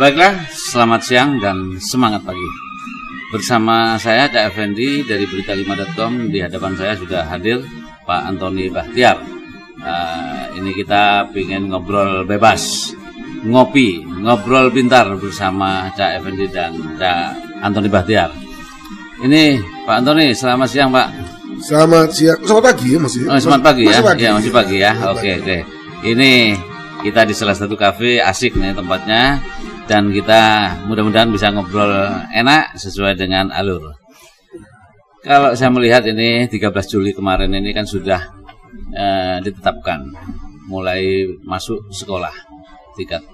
Baiklah, 0.00 0.48
selamat 0.48 1.00
siang 1.04 1.36
dan 1.44 1.76
semangat 1.76 2.24
pagi. 2.24 2.48
Bersama 3.36 4.00
saya 4.00 4.32
Cak 4.32 4.48
Effendi 4.48 5.04
dari 5.04 5.28
berita5.com 5.28 6.32
di 6.32 6.40
hadapan 6.40 6.72
saya 6.72 6.96
sudah 6.96 7.28
hadir 7.28 7.60
Pak 8.08 8.32
Antoni 8.32 8.72
Bahtiar. 8.72 9.20
Uh, 9.76 10.56
ini 10.56 10.72
kita 10.72 11.28
ingin 11.36 11.68
ngobrol 11.68 12.24
bebas, 12.24 12.96
ngopi, 13.44 14.00
ngobrol 14.00 14.72
pintar 14.72 15.04
bersama 15.20 15.92
Cak 15.92 16.16
Effendi 16.16 16.48
dan 16.48 16.72
Cak 16.96 17.60
Antoni 17.60 17.92
Bahtiar. 17.92 18.32
Ini 19.20 19.60
Pak 19.84 20.00
Antoni, 20.00 20.32
selamat 20.32 20.68
siang 20.72 20.88
Pak. 20.96 21.08
Selamat 21.60 22.08
siang, 22.16 22.40
selamat 22.40 22.64
pagi 22.72 22.86
ya 22.88 22.98
masih. 23.04 23.20
Oh, 23.28 23.36
selamat 23.36 23.62
pagi 23.68 23.84
masih 23.84 24.00
ya, 24.00 24.08
pagi. 24.08 24.24
ya 24.24 24.30
masih 24.32 24.52
pagi 24.56 24.76
ya. 24.80 24.92
Oke 25.12 25.30
oke. 25.44 25.56
Ini 26.08 26.56
kita 27.04 27.28
di 27.28 27.36
salah 27.36 27.52
satu 27.52 27.76
kafe 27.76 28.16
asik 28.16 28.56
nih 28.56 28.72
tempatnya 28.72 29.44
dan 29.90 30.14
kita 30.14 30.70
mudah-mudahan 30.86 31.34
bisa 31.34 31.50
ngobrol 31.50 31.90
enak 32.30 32.78
sesuai 32.78 33.18
dengan 33.18 33.50
alur. 33.50 33.90
Kalau 35.26 35.50
saya 35.58 35.74
melihat 35.74 36.06
ini 36.06 36.46
13 36.46 36.70
Juli 36.86 37.10
kemarin 37.10 37.50
ini 37.50 37.74
kan 37.74 37.82
sudah 37.90 38.22
eh, 38.94 39.42
ditetapkan 39.42 40.06
mulai 40.70 41.26
masuk 41.42 41.90
sekolah 41.90 42.30
tingkat 42.94 43.26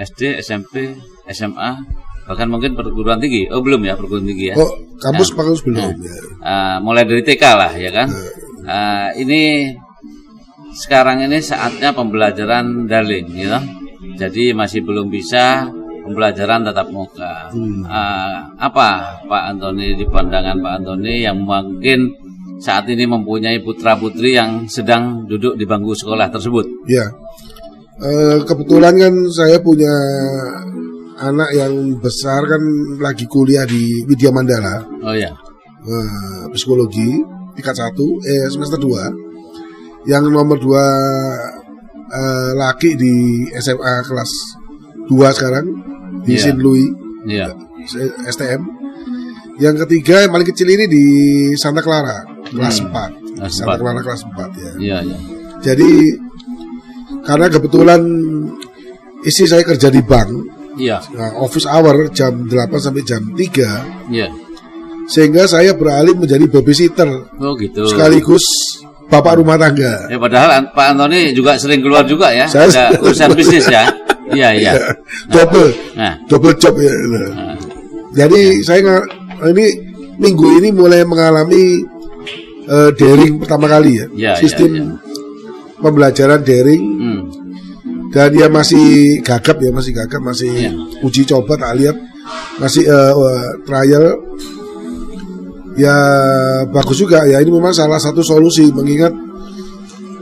SD, 0.00 0.40
SMP, 0.40 0.96
SMA, 1.28 1.76
bahkan 2.24 2.48
mungkin 2.48 2.72
perguruan 2.72 3.20
tinggi. 3.20 3.44
Oh 3.52 3.60
belum 3.60 3.84
ya 3.84 3.92
perguruan 3.92 4.24
tinggi 4.24 4.48
ya. 4.48 4.56
Oh, 4.56 4.72
kampus 4.96 5.36
Nah, 5.36 5.44
kampus 5.44 5.60
belum. 5.68 5.76
nah, 5.76 5.92
ya. 5.92 6.16
eh, 6.40 6.76
mulai 6.80 7.04
dari 7.04 7.20
TK 7.20 7.44
lah 7.52 7.72
ya 7.76 7.90
kan. 7.92 8.08
Eh, 8.64 9.08
ini 9.28 9.42
sekarang 10.72 11.20
ini 11.20 11.36
saatnya 11.44 11.92
pembelajaran 11.92 12.88
daring, 12.88 13.28
gitu. 13.28 13.60
Jadi 14.18 14.54
masih 14.54 14.82
belum 14.86 15.10
bisa 15.10 15.66
pembelajaran 16.08 16.64
tatap 16.64 16.88
muka. 16.88 17.52
Eh, 17.52 18.36
apa 18.56 19.20
Pak 19.28 19.42
Antoni 19.52 19.92
di 19.92 20.08
pandangan 20.08 20.56
Pak 20.56 20.72
Antoni 20.80 21.20
yang 21.20 21.44
mungkin 21.44 22.08
saat 22.58 22.88
ini 22.88 23.04
mempunyai 23.06 23.62
putra 23.62 23.94
putri 23.94 24.34
yang 24.34 24.66
sedang 24.66 25.28
duduk 25.28 25.54
di 25.54 25.68
bangku 25.68 25.92
sekolah 25.92 26.32
tersebut? 26.32 26.66
Ya. 26.88 27.06
Eh, 28.00 28.40
kebetulan 28.46 28.94
kan 28.96 29.14
saya 29.28 29.60
punya 29.60 29.92
anak 31.18 31.50
yang 31.50 31.98
besar 31.98 32.46
kan 32.46 32.62
lagi 33.02 33.26
kuliah 33.26 33.66
di 33.66 34.06
Widya 34.06 34.30
Mandala 34.30 34.86
Oh 35.02 35.14
ya, 35.14 35.34
eh, 35.82 36.42
psikologi 36.54 37.18
tingkat 37.58 37.74
satu 37.74 38.22
eh 38.22 38.46
semester 38.46 38.78
2 38.78 40.06
yang 40.06 40.30
nomor 40.30 40.62
dua 40.62 40.86
eh, 42.06 42.50
laki 42.54 42.94
di 42.94 43.14
SMA 43.58 44.06
kelas 44.06 44.30
2 45.10 45.36
sekarang 45.36 45.66
di 46.22 46.32
Iya. 46.32 46.42
Saint 46.42 46.58
Louis 46.58 46.88
iya, 47.24 47.46
STM 48.26 48.62
yang 49.58 49.74
ketiga 49.76 50.22
yang 50.22 50.30
paling 50.30 50.46
kecil 50.46 50.68
ini 50.68 50.86
di 50.86 51.04
Santa 51.54 51.80
Clara 51.80 52.22
kelas 52.44 52.78
Hmm. 52.78 52.90
4 52.90 53.10
Kelas 53.38 53.52
Santa. 53.52 53.74
Clara 53.76 54.00
kelas 54.00 54.22
4 54.24 54.50
ya 54.54 54.72
iya, 54.78 54.98
iya. 55.02 55.18
Jadi 55.58 55.90
karena 57.20 57.46
kebetulan 57.46 58.00
isi 59.20 59.44
saya 59.44 59.62
kerja 59.62 59.88
di 59.88 60.00
bank, 60.00 60.30
Iya, 60.78 61.02
nah, 61.10 61.34
office 61.36 61.66
hour 61.66 62.06
jam 62.08 62.46
8 62.46 62.54
sampai 62.78 63.02
jam 63.02 63.18
3, 63.34 63.82
iya. 64.08 64.30
sehingga 65.04 65.42
saya 65.44 65.74
beralih 65.74 66.14
menjadi 66.14 66.46
babysitter 66.46 67.10
Oh 67.36 67.58
gitu. 67.58 67.82
sekaligus 67.84 68.46
bapak 69.04 69.42
rumah 69.42 69.58
tangga. 69.58 70.06
Ya 70.06 70.14
padahal 70.16 70.70
Pak 70.70 70.94
Antoni 70.94 71.32
juga 71.32 71.58
sering 71.58 71.82
keluar 71.82 72.06
juga 72.06 72.30
ya. 72.30 72.46
Saya- 72.46 72.70
Ada 72.94 73.02
urusan 73.02 73.34
bisnis 73.34 73.66
ya. 73.66 73.90
Iya, 74.30 74.48
iya. 74.58 74.72
double, 75.26 75.70
Nah, 75.94 76.14
double 76.24 76.54
job 76.54 76.74
ya. 76.76 76.92
Nah. 76.92 77.56
Jadi 78.10 78.40
saya 78.60 78.80
nggak- 78.80 79.08
ini 79.48 79.66
minggu 80.16 80.46
ini 80.58 80.68
mulai 80.70 81.02
mengalami 81.02 81.78
eh, 82.64 82.90
daring 82.92 83.38
pertama 83.38 83.64
kali 83.66 83.96
ya, 83.96 84.06
Ya, 84.10 84.30
ya, 84.30 84.32
sistem 84.36 84.70
ya. 84.70 84.84
pembelajaran 85.78 86.42
daring 86.42 86.82
hmm. 86.82 87.20
dan 88.10 88.28
dia 88.28 88.48
masih 88.48 88.86
gagap 89.20 89.56
ya 89.56 89.70
masih 89.70 89.92
gagap 89.94 90.20
masih 90.20 90.50
Iya. 90.66 90.72
uji 91.00 91.22
coba 91.24 91.54
tak 91.54 91.78
lihat 91.78 91.96
masih 92.58 92.82
eh, 92.82 93.12
eh, 93.14 93.44
trial 93.62 94.04
ya 95.78 95.94
bagus 96.66 96.98
juga 96.98 97.22
ya 97.22 97.38
ini 97.38 97.48
memang 97.48 97.70
salah 97.70 97.96
satu 97.96 98.20
solusi 98.20 98.66
mengingat 98.68 99.14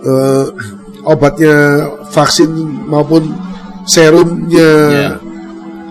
eh, 0.03 0.45
obatnya 1.03 1.55
vaksin 2.11 2.53
maupun 2.85 3.25
serumnya 3.87 4.71
Iya. 4.91 5.11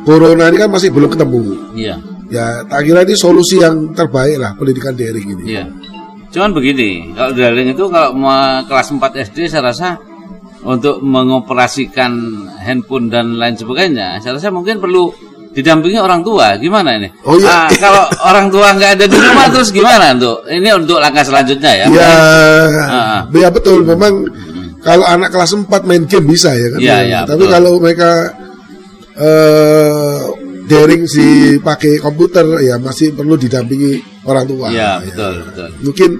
corona 0.03 0.51
ini 0.51 0.57
kan 0.59 0.69
masih 0.69 0.91
belum 0.91 1.09
ketemu 1.09 1.41
Iya, 1.73 1.95
ya 2.29 2.45
tak 2.67 2.83
kira 2.83 3.01
ini 3.01 3.15
solusi 3.15 3.57
yang 3.57 3.91
terbaik 3.91 4.37
lah 4.37 4.51
pendidikan 4.53 4.93
daring 4.93 5.27
ini 5.39 5.43
iya. 5.49 5.65
Cuman 6.29 6.51
begini, 6.51 7.15
kalau 7.15 7.31
daring 7.31 7.71
itu 7.71 7.87
kalau 7.87 8.11
kelas 8.67 8.91
4 8.91 8.99
SD 9.23 9.47
saya 9.47 9.71
rasa 9.71 9.95
untuk 10.67 10.99
mengoperasikan 10.99 12.11
handphone 12.59 13.07
dan 13.07 13.39
lain 13.39 13.55
sebagainya, 13.55 14.19
saya 14.19 14.35
rasa 14.35 14.51
mungkin 14.51 14.83
perlu 14.83 15.15
didampingi 15.55 15.95
orang 15.95 16.27
tua. 16.27 16.59
Gimana 16.59 16.99
ini? 16.99 17.07
Oh, 17.23 17.39
iya. 17.39 17.63
Ah, 17.63 17.67
kalau 17.71 18.03
orang 18.29 18.51
tua 18.51 18.67
nggak 18.75 18.99
ada 18.99 19.05
di 19.07 19.15
rumah 19.15 19.47
terus 19.47 19.71
gimana 19.71 20.11
untuk 20.11 20.43
ini 20.51 20.69
untuk 20.75 20.99
langkah 20.99 21.23
selanjutnya 21.23 21.71
ya? 21.71 21.85
Ya, 21.87 22.11
Ah. 22.83 23.19
ya 23.31 23.47
betul. 23.47 23.87
Memang 23.87 24.27
kalau 24.85 25.01
anak 25.01 25.33
kelas 25.33 25.57
4 25.57 25.65
main 25.89 26.05
game 26.05 26.29
bisa 26.29 26.53
ya 26.53 26.67
kan. 26.69 26.79
Iya, 26.79 26.97
iya, 27.01 27.19
Tapi 27.25 27.41
betul. 27.41 27.53
kalau 27.57 27.71
mereka 27.81 28.11
eh 29.15 30.19
daring 30.65 31.05
si 31.05 31.25
pakai 31.61 32.01
komputer 32.01 32.45
ya 32.61 32.77
masih 32.77 33.13
perlu 33.13 33.33
didampingi 33.33 33.97
orang 34.25 34.45
tua. 34.45 34.67
Iya, 34.69 35.01
Ya. 35.01 35.05
betul, 35.09 35.33
betul. 35.49 35.69
Mungkin 35.85 36.11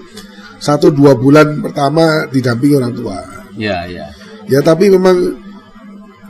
satu 0.57 0.89
dua 0.89 1.13
bulan 1.13 1.61
pertama 1.61 2.25
didampingi 2.29 2.75
orang 2.77 2.93
tua. 2.93 3.17
Iya, 3.57 3.77
iya. 3.85 4.05
Ya 4.49 4.59
tapi 4.61 4.89
memang 4.89 5.17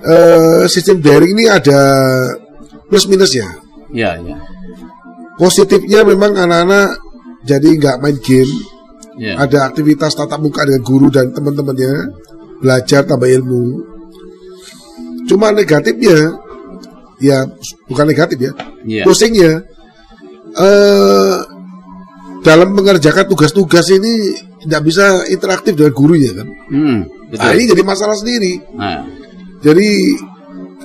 eh 0.05 0.63
sistem 0.67 0.99
daring 0.99 1.35
ini 1.39 1.45
ada 1.47 1.79
plus 2.87 3.07
minusnya. 3.07 3.47
Iya, 3.91 4.19
iya. 4.23 4.37
Positifnya 5.35 6.07
memang 6.07 6.31
anak-anak 6.35 6.95
jadi 7.43 7.67
nggak 7.77 7.97
main 7.99 8.17
game, 8.23 8.51
Iya. 9.15 9.39
ada 9.39 9.59
aktivitas 9.65 10.11
tatap 10.11 10.39
muka 10.39 10.63
dengan 10.63 10.81
guru 10.81 11.07
dan 11.07 11.31
teman-temannya 11.31 11.91
belajar 12.59 13.03
tambah 13.03 13.25
ilmu 13.25 13.63
cuma 15.25 15.49
negatifnya 15.49 16.35
ya 17.17 17.47
bukan 17.87 18.05
negatif 18.05 18.37
ya 18.39 18.51
Iya. 18.85 19.03
pusingnya 19.03 19.51
eh 20.55 21.35
dalam 22.43 22.69
mengerjakan 22.71 23.25
tugas-tugas 23.25 23.89
ini 23.89 24.35
tidak 24.61 24.81
bisa 24.83 25.05
interaktif 25.27 25.73
dengan 25.73 25.93
gurunya 25.93 26.31
kan 26.31 26.47
Hmm, 26.69 26.99
betul. 27.27 27.41
nah 27.41 27.51
ini 27.53 27.63
jadi 27.65 27.81
masalah 27.81 28.13
sendiri 28.13 28.53
Nah, 28.75 29.01
jadi 29.59 29.89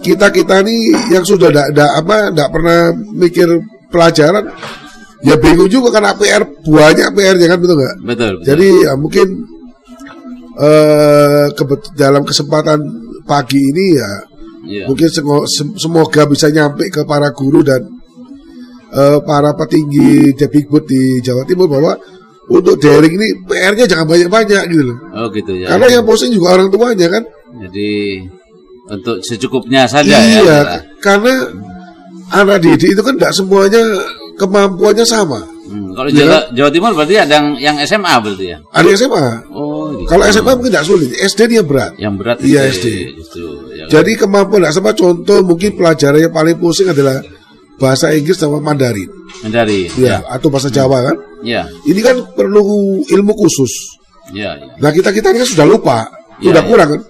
kita 0.01 0.33
kita 0.33 0.65
nih 0.65 0.81
yang 1.13 1.21
sudah 1.21 1.53
tidak 1.53 1.91
apa 1.95 2.33
tidak 2.33 2.49
pernah 2.49 2.79
mikir 3.13 3.49
pelajaran 3.93 4.49
ya 5.21 5.35
bingung 5.37 5.69
juga 5.69 5.89
karena 5.93 6.17
PR 6.17 6.43
banyak 6.47 7.09
PR-nya 7.13 7.47
kan 7.53 7.59
betul 7.61 7.77
nggak 7.77 7.97
betul, 8.09 8.33
betul. 8.41 8.47
jadi 8.49 8.67
ya 8.89 8.93
mungkin 8.97 9.27
eh 10.61 11.47
kebet- 11.57 11.93
dalam 11.97 12.23
kesempatan 12.27 12.79
pagi 13.25 13.61
ini 13.61 13.87
ya 13.97 14.13
Iya. 14.61 14.85
mungkin 14.93 15.09
semoga 15.81 16.23
bisa 16.29 16.53
nyampe 16.53 16.93
ke 16.93 17.01
para 17.09 17.33
guru 17.33 17.65
dan 17.65 17.81
eh, 18.93 19.19
para 19.25 19.57
petinggi 19.57 20.37
Depikbud 20.37 20.85
di 20.85 21.19
Jawa 21.25 21.49
Timur 21.49 21.65
bahwa 21.65 21.97
untuk 22.51 22.77
daring 22.77 23.15
ini 23.17 23.29
PR-nya 23.49 23.87
jangan 23.87 24.11
banyak-banyak 24.11 24.63
gitu 24.75 24.83
loh. 24.91 24.99
Oh 25.15 25.27
gitu 25.31 25.55
ya. 25.55 25.71
Karena 25.71 25.87
yang 25.87 26.05
posting 26.05 26.35
juga 26.35 26.59
orang 26.59 26.67
tuanya 26.67 27.07
kan. 27.07 27.23
Jadi 27.63 28.21
untuk 28.91 29.23
secukupnya 29.23 29.87
saja 29.87 30.19
iya, 30.19 30.43
ya. 30.43 30.61
karena 30.99 31.47
anak 32.35 32.59
didik 32.59 32.99
itu 32.99 33.03
kan 33.07 33.15
tidak 33.15 33.33
semuanya 33.39 33.79
kemampuannya 34.41 35.05
sama. 35.05 35.45
Hmm, 35.69 35.93
kalau 35.93 36.09
Iya 36.09 36.25
Jawa, 36.25 36.39
Jawa 36.51 36.71
Timur 36.73 36.91
berarti 36.97 37.15
ada 37.15 37.33
yang, 37.37 37.49
yang 37.61 37.77
SMA 37.85 38.11
berarti 38.19 38.47
ya. 38.49 38.59
Ada 38.73 38.89
SMA. 38.97 39.27
Oh, 39.53 39.93
gitu. 39.93 40.09
Kalau 40.09 40.25
SMA 40.27 40.53
mungkin 40.57 40.73
tidak 40.73 40.87
sulit, 40.89 41.09
SD 41.15 41.41
dia 41.47 41.63
berat. 41.63 41.93
yang 41.95 42.17
berat 42.17 42.41
Iya, 42.41 42.67
itu, 42.67 42.73
SD. 42.75 42.87
Itu, 43.15 43.45
ya. 43.77 43.85
Jadi 43.87 44.17
kemampuan 44.17 44.65
tidak 44.65 44.75
sama 44.75 44.91
contoh 44.93 45.39
mungkin 45.45 45.77
pelajaran 45.77 46.19
yang 46.19 46.33
paling 46.33 46.57
pusing 46.57 46.89
adalah 46.89 47.21
bahasa 47.77 48.11
Inggris 48.11 48.37
sama 48.37 48.59
Mandarin, 48.59 49.09
Dari 49.43 49.89
ya, 49.97 50.21
atau 50.27 50.49
bahasa 50.49 50.69
Jawa 50.69 51.01
kan. 51.01 51.17
ya, 51.41 51.65
Ini 51.85 52.01
kan 52.01 52.17
perlu 52.33 52.61
ilmu 53.05 53.33
khusus. 53.37 53.73
ya, 54.33 54.57
ya. 54.57 54.75
Nah 54.77 54.91
kita 54.91 55.09
kita 55.11 55.31
ini 55.31 55.41
kan 55.41 55.49
sudah 55.49 55.65
lupa, 55.65 55.99
Iya, 56.41 56.51
sudah 56.51 56.63
iya. 56.65 56.69
kurang 56.69 56.89
kan. 56.91 57.01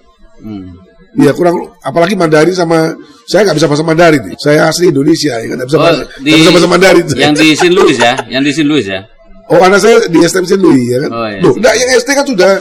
Hmm. 0.41 0.67
Iya 1.11 1.31
kurang, 1.35 1.55
apalagi 1.83 2.15
Mandarin 2.15 2.55
sama 2.55 2.95
saya 3.27 3.43
nggak 3.43 3.57
bisa 3.59 3.67
bahasa 3.67 3.83
Mandarin. 3.83 4.21
nih. 4.23 4.35
Saya 4.39 4.71
asli 4.71 4.87
Indonesia, 4.87 5.35
ya 5.35 5.47
kan 5.51 5.55
nggak 5.59 5.67
bisa, 5.67 5.77
Oh, 5.77 5.83
bahasa, 5.83 6.01
nggak 6.07 6.37
bisa 6.39 6.51
bahasa 6.55 6.69
Mandarin. 6.71 7.05
yang 7.19 7.33
di 7.35 7.47
Sin 7.51 7.71
Louis 7.75 7.97
ya, 7.99 8.13
yang 8.31 8.43
di 8.43 8.51
Sin 8.55 8.67
Louis 8.71 8.87
ya. 8.87 9.03
Oh 9.51 9.59
anak 9.59 9.83
saya 9.83 9.99
di 10.07 10.23
STM 10.23 10.47
Saint 10.47 10.63
Louis 10.63 10.87
ya 10.87 10.97
kan. 11.03 11.11
Oh, 11.11 11.27
iya. 11.27 11.39
Loh, 11.43 11.51
enggak, 11.59 11.73
yang 11.75 11.89
SD 11.99 12.09
kan 12.15 12.23
sudah 12.23 12.51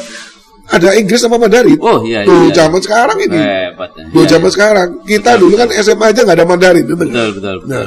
ada 0.67 0.89
Inggris 0.99 1.21
sama 1.23 1.39
Mandarin. 1.39 1.79
Oh 1.79 2.03
iya 2.03 2.27
Tuh 2.27 2.51
iya. 2.51 2.67
zaman 2.67 2.83
sekarang 2.83 3.19
ini. 3.23 3.39
Hebat. 3.39 3.91
ya. 3.95 4.03
Tuh 4.11 4.19
Iya, 4.19 4.27
zaman 4.35 4.49
iya. 4.51 4.55
sekarang. 4.59 4.89
Kita 5.07 5.31
dulu 5.39 5.55
kan 5.55 5.69
SMA 5.71 6.07
aja 6.11 6.21
nggak 6.27 6.37
ada 6.43 6.47
Mandarin. 6.47 6.85
betul? 6.85 6.99
Betul 7.07 7.29
betul 7.39 7.55
betul. 7.63 7.71
Nah, 7.71 7.87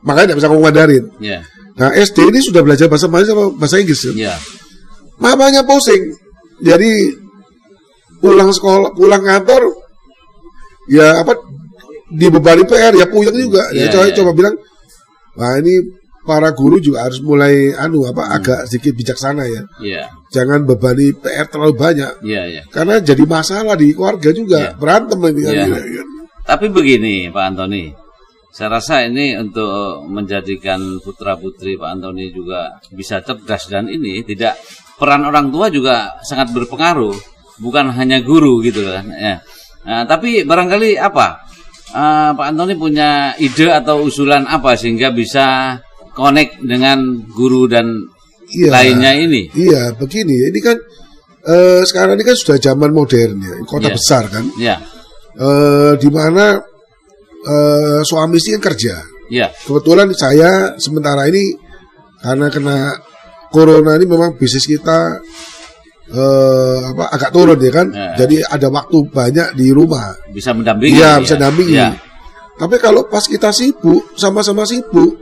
makanya 0.00 0.24
nggak 0.32 0.38
bisa 0.40 0.48
ngomong 0.48 0.64
Mandarin. 0.64 1.04
Iya. 1.20 1.38
Nah 1.74 1.90
SD 1.92 2.18
ini 2.24 2.40
sudah 2.40 2.60
belajar 2.64 2.86
bahasa 2.88 3.06
Mandarin 3.12 3.28
sama 3.36 3.44
bahasa 3.52 3.76
Inggris. 3.76 4.00
kan? 4.00 4.14
Iya. 4.16 4.34
Mamanya 5.20 5.60
pusing. 5.62 6.02
Jadi 6.60 6.90
pulang 8.24 8.48
sekolah, 8.48 8.96
pulang 8.96 9.20
kantor, 9.20 9.68
ya 10.88 11.20
apa 11.20 11.36
dibebani 12.08 12.64
PR 12.64 12.96
ya 12.96 13.04
puyeng 13.04 13.36
juga. 13.36 13.68
Ya 13.76 13.84
Iya, 13.88 13.92
coba 13.92 14.04
iya. 14.08 14.14
coba 14.16 14.30
bilang, 14.32 14.54
wah 15.36 15.54
ini 15.60 15.74
para 16.24 16.48
guru 16.56 16.80
juga 16.80 17.04
harus 17.04 17.20
mulai 17.20 17.76
anu 17.76 18.08
apa 18.08 18.24
Hmm. 18.24 18.36
agak 18.40 18.60
sedikit 18.68 18.96
bijaksana 18.96 19.44
ya. 19.44 19.62
Iya. 19.76 20.02
Jangan 20.32 20.64
bebani 20.64 21.12
PR 21.12 21.46
terlalu 21.52 21.74
banyak. 21.76 22.24
Iya 22.24 22.42
iya. 22.48 22.62
Karena 22.72 22.96
jadi 22.96 23.24
masalah 23.28 23.76
di 23.76 23.92
keluarga 23.92 24.32
juga 24.32 24.56
Iya. 24.56 24.70
berantem 24.80 25.20
ini 25.20 25.40
kan, 25.44 25.52
gitu, 25.52 25.72
kan. 25.76 26.08
Tapi 26.44 26.66
begini 26.68 27.14
Pak 27.28 27.44
Antoni, 27.44 27.84
saya 28.52 28.68
rasa 28.72 29.04
ini 29.04 29.36
untuk 29.36 30.04
menjadikan 30.08 30.80
putra 31.00 31.36
putri 31.36 31.76
Pak 31.76 31.88
Antoni 31.92 32.32
juga 32.32 32.72
bisa 32.88 33.20
cerdas 33.20 33.68
dan 33.68 33.88
ini 33.88 34.20
tidak 34.24 34.56
peran 34.96 35.24
orang 35.24 35.48
tua 35.52 35.68
juga 35.68 36.20
sangat 36.20 36.52
berpengaruh, 36.52 37.16
bukan 37.58 37.90
hanya 37.94 38.18
guru 38.20 38.58
gitu 38.60 38.82
kan. 38.84 39.04
Ya. 39.10 39.42
Nah, 39.84 40.02
tapi 40.06 40.42
barangkali 40.42 40.96
apa 40.96 41.42
Eh, 41.94 42.30
Pak 42.34 42.46
Antoni 42.50 42.74
punya 42.74 43.38
ide 43.38 43.70
atau 43.70 44.02
usulan 44.02 44.50
apa 44.50 44.74
sehingga 44.74 45.14
bisa 45.14 45.78
connect 46.10 46.58
dengan 46.58 46.98
guru 47.30 47.70
dan 47.70 47.86
Iya. 48.50 48.70
lainnya 48.74 49.14
ini? 49.14 49.46
Iya, 49.54 49.94
begini. 49.94 50.50
Ini 50.50 50.58
kan 50.58 50.74
eh, 51.46 51.86
sekarang 51.86 52.18
ini 52.18 52.26
kan 52.26 52.34
sudah 52.34 52.58
zaman 52.58 52.90
modern 52.90 53.38
ya, 53.38 53.54
kota 53.70 53.86
Iya. 53.86 53.94
besar 53.94 54.24
kan. 54.26 54.42
Ya, 54.58 54.82
Eh, 55.38 55.92
di 56.02 56.10
mana 56.10 56.58
eh, 57.46 58.00
suami 58.02 58.42
istri 58.42 58.58
kan 58.58 58.74
kerja. 58.74 58.98
ya, 59.30 59.46
Kebetulan 59.62 60.10
saya 60.18 60.74
sementara 60.82 61.30
ini 61.30 61.54
karena 62.18 62.50
kena 62.50 62.76
corona 63.54 63.94
ini 63.94 64.02
memang 64.02 64.34
bisnis 64.34 64.66
kita 64.66 65.22
eh, 66.10 66.78
apa 66.92 67.04
agak 67.12 67.30
turun 67.32 67.56
ya 67.56 67.72
kan. 67.72 67.86
Ya. 67.88 68.12
Jadi 68.24 68.36
ada 68.42 68.68
waktu 68.68 68.96
banyak 69.08 69.48
di 69.56 69.72
rumah. 69.72 70.12
bisa 70.28 70.52
mendampingi. 70.52 70.98
Iya, 70.98 71.10
ya. 71.16 71.22
bisa 71.22 71.34
dampingi. 71.38 71.74
Ya, 71.76 71.94
Tapi 72.54 72.76
kalau 72.78 73.08
pas 73.08 73.24
kita 73.24 73.50
sibuk, 73.50 74.14
sama-sama 74.14 74.62
sibuk, 74.62 75.16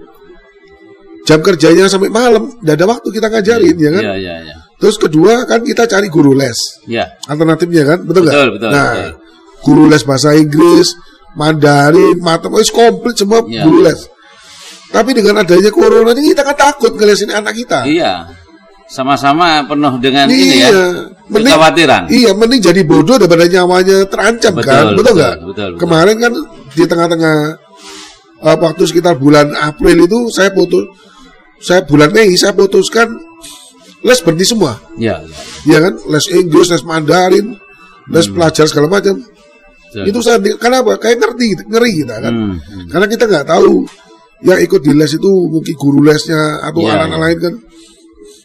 jam 1.24 1.40
kerjanya 1.40 1.86
sampai 1.86 2.10
malam, 2.10 2.50
tidak 2.60 2.74
ada 2.76 2.86
waktu 2.92 3.08
kita 3.08 3.26
ngajarin 3.30 3.76
ya 3.78 3.90
kan. 3.94 4.02
Iya, 4.04 4.14
iya, 4.18 4.34
iya. 4.42 4.54
Terus 4.76 4.98
kedua 4.98 5.46
kan 5.46 5.62
kita 5.62 5.86
cari 5.86 6.10
guru 6.10 6.34
les, 6.34 6.58
Iya. 6.90 7.06
alternatifnya 7.30 7.82
kan, 7.86 7.98
betul 8.02 8.26
nggak? 8.26 8.34
Betul, 8.34 8.48
betul, 8.58 8.68
Nah, 8.74 8.90
betul. 8.90 9.12
guru 9.62 9.84
les 9.86 10.02
bahasa 10.02 10.34
Inggris, 10.34 10.88
Mandarin, 11.38 12.18
matematika, 12.20 12.74
komplit 12.74 13.14
semua 13.16 13.40
Iya. 13.46 13.62
guru 13.64 13.78
les. 13.86 14.00
Tapi 14.92 15.16
dengan 15.16 15.40
adanya 15.40 15.70
corona 15.72 16.12
ini 16.12 16.36
kita 16.36 16.44
kan 16.44 16.56
takut 16.58 16.92
ngelesin 16.98 17.32
anak 17.32 17.56
kita. 17.56 17.86
Iya. 17.88 18.28
Sama-sama 18.92 19.64
penuh 19.64 19.96
dengan 19.96 20.28
ini 20.28 20.60
ya. 20.60 20.68
Mending- 21.32 21.48
Kekhawatiran. 21.48 22.02
Iya, 22.12 22.30
mending 22.36 22.60
jadi 22.60 22.80
bodoh 22.84 23.16
daripada 23.16 23.48
nyawanya 23.48 24.04
terancam 24.04 24.52
Betul, 24.52 24.68
kan, 24.68 24.84
betul 24.84 24.96
betul, 25.00 25.14
nggak? 25.16 25.34
betul, 25.40 25.48
betul. 25.48 25.70
Kemarin 25.80 26.16
kan 26.20 26.32
di 26.76 26.84
tengah-tengah 26.84 27.36
uh, 28.44 28.56
waktu 28.60 28.82
sekitar 28.84 29.16
bulan 29.16 29.48
April 29.56 29.96
itu 30.04 30.28
saya 30.28 30.52
putus, 30.52 30.84
saya 31.56 31.80
bulan 31.88 32.12
Mei 32.12 32.36
saya 32.36 32.52
putuskan 32.52 33.08
les 34.02 34.18
berhenti 34.20 34.44
semua, 34.44 34.76
Iya, 34.98 35.24
iya. 35.64 35.78
ya 35.78 35.88
kan? 35.88 35.94
Les 36.10 36.24
Inggris, 36.28 36.68
les 36.68 36.82
Mandarin, 36.84 37.46
les 38.10 38.26
pelajar 38.28 38.66
segala 38.66 38.90
macam. 38.90 39.14
Betul. 39.14 40.04
Itu 40.04 40.18
saya 40.20 40.36
kenapa? 40.58 40.98
Kayak 40.98 41.16
ngerti, 41.22 41.48
ngeri 41.64 41.92
kita 42.02 42.16
kan? 42.18 42.32
Hmm, 42.34 42.56
hmm. 42.58 42.86
Karena 42.90 43.06
kita 43.06 43.24
nggak 43.24 43.46
tahu 43.46 43.86
yang 44.42 44.58
ikut 44.58 44.80
di 44.82 44.92
les 44.92 45.12
itu 45.14 45.30
mungkin 45.48 45.74
guru 45.78 46.02
lesnya 46.02 46.60
atau 46.60 46.82
Iya, 46.82 46.92
anak-anak 46.98 47.14
iya. 47.14 47.24
lain 47.24 47.38
kan 47.40 47.54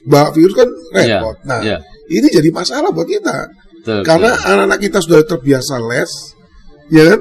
bawa 0.08 0.32
virus 0.32 0.56
kan 0.56 0.70
repot. 0.96 1.36
Iya, 1.38 1.46
Nah, 1.46 1.60
iya. 1.62 1.78
ini 2.08 2.28
jadi 2.28 2.48
masalah 2.50 2.90
buat 2.90 3.06
kita. 3.06 3.52
Betul, 3.78 4.02
Karena 4.04 4.32
anak-anak 4.34 4.80
kita 4.82 5.00
sudah 5.00 5.20
terbiasa 5.22 5.76
les, 5.84 6.12
ya 6.90 7.04
kan? 7.12 7.20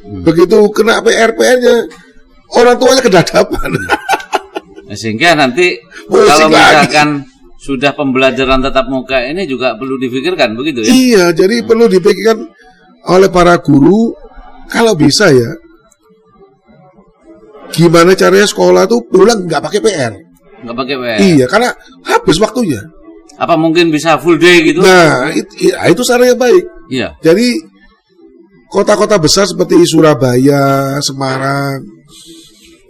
Hmm. 0.00 0.22
Begitu 0.22 0.56
kena 0.70 0.98
PR-PR-nya, 1.00 1.76
orang 2.54 2.76
tuanya 2.76 3.02
kedadapan. 3.02 3.70
Nah, 4.86 4.96
sehingga 4.96 5.34
nanti 5.34 5.78
Pusing 6.10 6.26
kalau 6.26 6.46
lagi. 6.48 6.58
misalkan 6.58 7.08
sudah 7.60 7.92
pembelajaran 7.92 8.58
tatap 8.60 8.88
muka 8.88 9.20
ini 9.20 9.44
juga 9.44 9.76
perlu 9.76 9.94
dipikirkan 9.96 10.56
begitu 10.56 10.80
ya. 10.80 10.90
iya, 10.90 11.24
jadi 11.30 11.60
perlu 11.62 11.86
dipikirkan 11.86 12.40
oleh 13.06 13.28
para 13.28 13.60
guru, 13.60 14.10
kalau 14.66 14.96
bisa 14.96 15.28
ya, 15.28 15.50
gimana 17.70 18.16
caranya 18.16 18.48
sekolah 18.48 18.84
tuh 18.86 19.04
pulang 19.06 19.46
nggak 19.46 19.62
pakai 19.62 19.80
PR. 19.80 20.12
Nggak 20.64 20.76
pakai 20.76 20.94
WA. 20.96 21.16
Iya, 21.18 21.46
karena 21.48 21.70
habis 22.04 22.36
waktunya. 22.40 22.80
Apa 23.40 23.56
mungkin 23.56 23.88
bisa 23.88 24.20
full 24.20 24.36
day 24.36 24.60
gitu? 24.68 24.84
Nah, 24.84 25.32
itu, 25.32 25.72
itu 25.72 26.02
cara 26.04 26.28
yang 26.28 26.36
baik. 26.36 26.64
Iya. 26.92 27.08
Jadi 27.24 27.56
kota-kota 28.68 29.16
besar 29.16 29.48
seperti 29.48 29.80
Surabaya, 29.88 31.00
Semarang, 31.00 31.80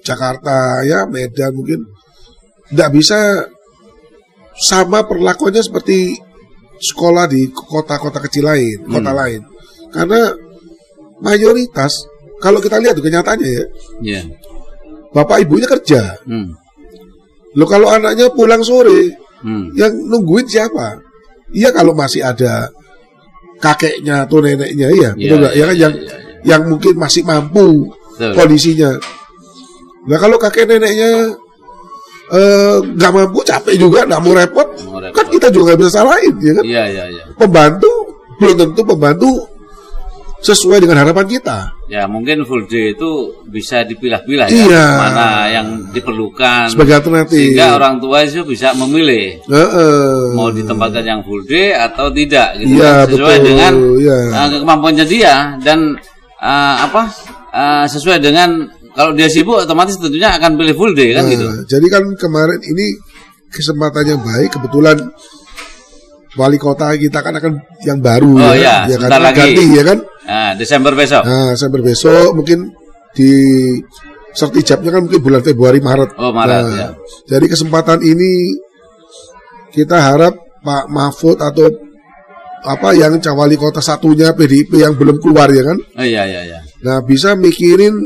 Jakarta, 0.03 0.83
ya 0.83 1.07
Medan 1.07 1.55
mungkin 1.55 1.87
tidak 2.75 2.91
bisa 2.99 3.47
sama 4.59 5.07
perlakuannya 5.07 5.63
seperti 5.63 6.19
sekolah 6.81 7.31
di 7.31 7.49
kota-kota 7.53 8.19
kecil 8.25 8.51
lain, 8.51 8.79
kota 8.89 9.13
lain. 9.15 9.41
Karena 9.93 10.33
mayoritas 11.21 11.93
kalau 12.41 12.59
kita 12.59 12.81
lihat 12.81 12.97
tuh 12.97 13.05
kenyataannya 13.05 13.49
ya, 13.49 13.65
Iya. 14.01 14.23
bapak 15.13 15.45
ibunya 15.45 15.69
kerja. 15.69 16.17
Hmm. 16.25 16.57
Loh 17.59 17.67
kalau 17.67 17.91
anaknya 17.91 18.31
pulang 18.31 18.63
sore, 18.63 19.11
Hmm. 19.41 19.73
yang 19.73 19.89
nungguin 20.07 20.45
siapa? 20.45 21.01
Iya 21.51 21.73
kalau 21.73 21.97
masih 21.97 22.21
ada 22.21 22.69
kakeknya 23.57 24.29
atau 24.29 24.39
neneknya 24.41 24.89
iya, 24.93 25.11
Iya, 25.11 25.11
betul 25.17 25.37
nggak? 25.41 25.53
Ya 25.57 25.65
kan 25.65 25.75
iya, 25.77 25.83
yang 25.89 25.95
iya, 25.97 26.07
iya. 26.07 26.17
yang 26.45 26.63
mungkin 26.69 26.95
masih 26.97 27.23
mampu 27.25 27.67
Betul. 28.17 28.33
kondisinya. 28.37 28.91
Nah 30.09 30.19
kalau 30.21 30.37
kakek 30.37 30.69
neneknya 30.69 31.33
eh, 32.31 32.77
nggak 32.85 33.11
mampu, 33.11 33.43
capek 33.43 33.75
juga, 33.75 34.07
nggak 34.07 34.21
mau 34.23 34.33
repot, 34.33 34.69
Mau 34.87 35.03
repot. 35.03 35.15
kan 35.19 35.27
kita 35.29 35.49
juga 35.51 35.73
nggak 35.73 35.79
bisa 35.83 35.93
salahin, 35.99 36.35
ya 36.39 36.53
kan? 36.55 36.65
Iya, 36.65 36.85
iya, 36.87 37.05
iya. 37.11 37.25
Pembantu 37.35 37.91
belum 38.39 38.55
tentu 38.57 38.81
pembantu 38.87 39.31
sesuai 40.41 40.81
dengan 40.81 41.05
harapan 41.05 41.27
kita. 41.29 41.59
Ya 41.87 42.09
mungkin 42.09 42.49
full 42.49 42.65
day 42.65 42.97
itu 42.97 43.11
bisa 43.45 43.85
dipilah-pilah 43.85 44.49
ya. 44.49 44.57
Iya. 44.57 44.87
Mana 44.97 45.29
yang 45.53 45.67
diperlukan. 45.93 46.73
Sebagai 46.73 46.97
alternatif. 46.97 47.53
Sehingga 47.53 47.77
orang 47.77 48.01
tua 48.01 48.25
itu 48.25 48.41
bisa 48.43 48.73
memilih 48.73 49.37
Heeh. 49.45 50.33
mau 50.33 50.49
ditempatkan 50.49 51.05
yang 51.05 51.21
full 51.21 51.45
day 51.45 51.77
atau 51.77 52.09
tidak 52.09 52.57
gitu 52.57 52.81
Iya, 52.81 53.05
kan. 53.05 53.09
sesuai 53.13 53.37
betul, 53.37 53.47
dengan 53.53 53.73
iya. 54.01 54.19
uh, 54.33 54.49
kemampuannya 54.65 55.05
dia 55.05 55.35
dan 55.61 55.79
uh, 56.41 56.75
apa 56.89 57.03
uh, 57.53 57.85
sesuai 57.85 58.19
dengan 58.19 58.65
kalau 58.97 59.13
dia 59.13 59.29
sibuk 59.29 59.61
otomatis 59.61 60.01
tentunya 60.01 60.35
akan 60.35 60.57
pilih 60.57 60.75
full 60.75 60.93
day 60.97 61.13
kan 61.13 61.29
Nah, 61.29 61.31
gitu. 61.31 61.47
Jadi 61.69 61.87
kan 61.93 62.03
kemarin 62.17 62.59
ini 62.65 62.97
kesempatan 63.53 64.05
yang 64.09 64.21
baik 64.25 64.57
kebetulan 64.57 64.97
wali 66.39 66.57
kota 66.57 66.95
kita 66.95 67.19
kan 67.21 67.35
akan 67.35 67.53
yang 67.83 67.99
baru 67.99 68.31
Oh, 68.39 68.55
ya, 68.55 68.87
iya, 68.87 68.95
ya 68.95 68.97
kan 68.97 69.11
sebentar 69.11 69.21
lagi. 69.21 69.37
ganti 69.37 69.65
ya 69.75 69.83
kan. 69.85 69.99
Nah, 70.31 70.55
Desember 70.55 70.95
besok. 70.95 71.27
Nah, 71.27 71.59
sampai 71.59 71.83
besok 71.83 72.39
mungkin 72.39 72.71
di 73.19 73.35
sertijabnya 74.31 74.95
kan 74.95 75.11
mungkin 75.11 75.19
bulan 75.19 75.43
Februari 75.43 75.83
Maret. 75.83 76.15
Oh, 76.23 76.31
Maret, 76.31 76.63
Nah, 76.63 76.77
ya. 76.79 76.89
Jadi 77.27 77.47
kesempatan 77.51 77.99
ini 78.07 78.55
kita 79.75 79.99
harap 79.99 80.39
Pak 80.63 80.87
Mahfud 80.87 81.43
atau 81.43 81.67
apa 82.61 82.93
yang 82.93 83.17
wali 83.35 83.57
kota 83.57 83.81
satunya 83.81 84.31
PDIP 84.37 84.79
yang 84.79 84.95
belum 84.95 85.19
keluar 85.19 85.51
ya 85.51 85.67
kan. 85.67 85.79
Oh 85.99 86.07
iya 86.07 86.23
iya 86.31 86.41
iya. 86.47 86.59
Nah, 86.87 87.03
bisa 87.03 87.35
mikirin 87.35 87.97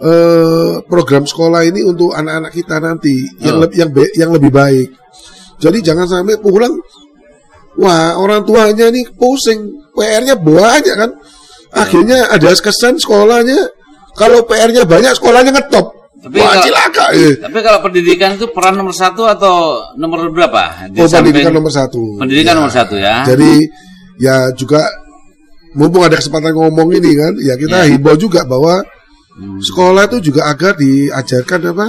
eh, 0.00 0.74
program 0.86 1.26
sekolah 1.26 1.66
ini 1.66 1.82
untuk 1.82 2.14
anak-anak 2.14 2.52
kita 2.54 2.78
nanti 2.78 3.26
yang 3.42 3.58
Oh. 3.58 3.66
lebih 3.66 3.76
yang 3.80 3.90
yang 4.16 4.30
lebih 4.30 4.52
baik. 4.54 4.88
Jadi 5.60 5.82
jangan 5.82 6.06
sampai 6.06 6.38
pulang 6.40 6.72
wah 7.80 8.16
orang 8.16 8.44
tuanya 8.44 8.88
nih 8.88 9.08
pusing, 9.16 9.60
PR-nya 9.96 10.36
banyak 10.38 10.94
kan. 10.94 11.10
Akhirnya 11.70 12.26
ada 12.28 12.50
kesan 12.50 12.98
sekolahnya 12.98 13.70
kalau 14.18 14.42
PR-nya 14.44 14.82
banyak 14.84 15.12
sekolahnya 15.14 15.54
ngetop. 15.54 15.86
Tapi 16.20 16.36
wah, 16.36 16.52
kalau- 16.52 16.64
cilaka. 16.68 17.04
Eh. 17.16 17.34
Tapi 17.40 17.58
kalau 17.64 17.78
pendidikan 17.80 18.36
itu 18.36 18.44
peran 18.52 18.76
nomor 18.76 18.92
satu 18.92 19.24
atau 19.24 19.80
nomor 19.96 20.28
berapa? 20.28 20.92
Di 20.92 21.00
Oh, 21.00 21.08
pendidikan 21.08 21.54
nomor 21.54 21.72
satu. 21.72 22.20
Pendidikan 22.20 22.52
Ya. 22.52 22.58
nomor 22.60 22.72
satu 22.74 22.94
ya. 23.00 23.24
Jadi 23.24 23.64
ya 24.20 24.52
juga 24.52 24.84
mumpung 25.72 26.04
ada 26.04 26.18
kesempatan 26.20 26.52
ngomong 26.52 26.92
ini 26.92 27.10
kan, 27.16 27.32
ya 27.40 27.54
kita 27.56 27.86
Ya. 27.86 27.96
himbau 27.96 28.18
juga 28.20 28.44
bahwa 28.44 28.84
Hmm. 29.40 29.62
sekolah 29.62 30.10
itu 30.12 30.28
juga 30.28 30.50
agar 30.50 30.76
diajarkan 30.76 31.72
apa 31.72 31.86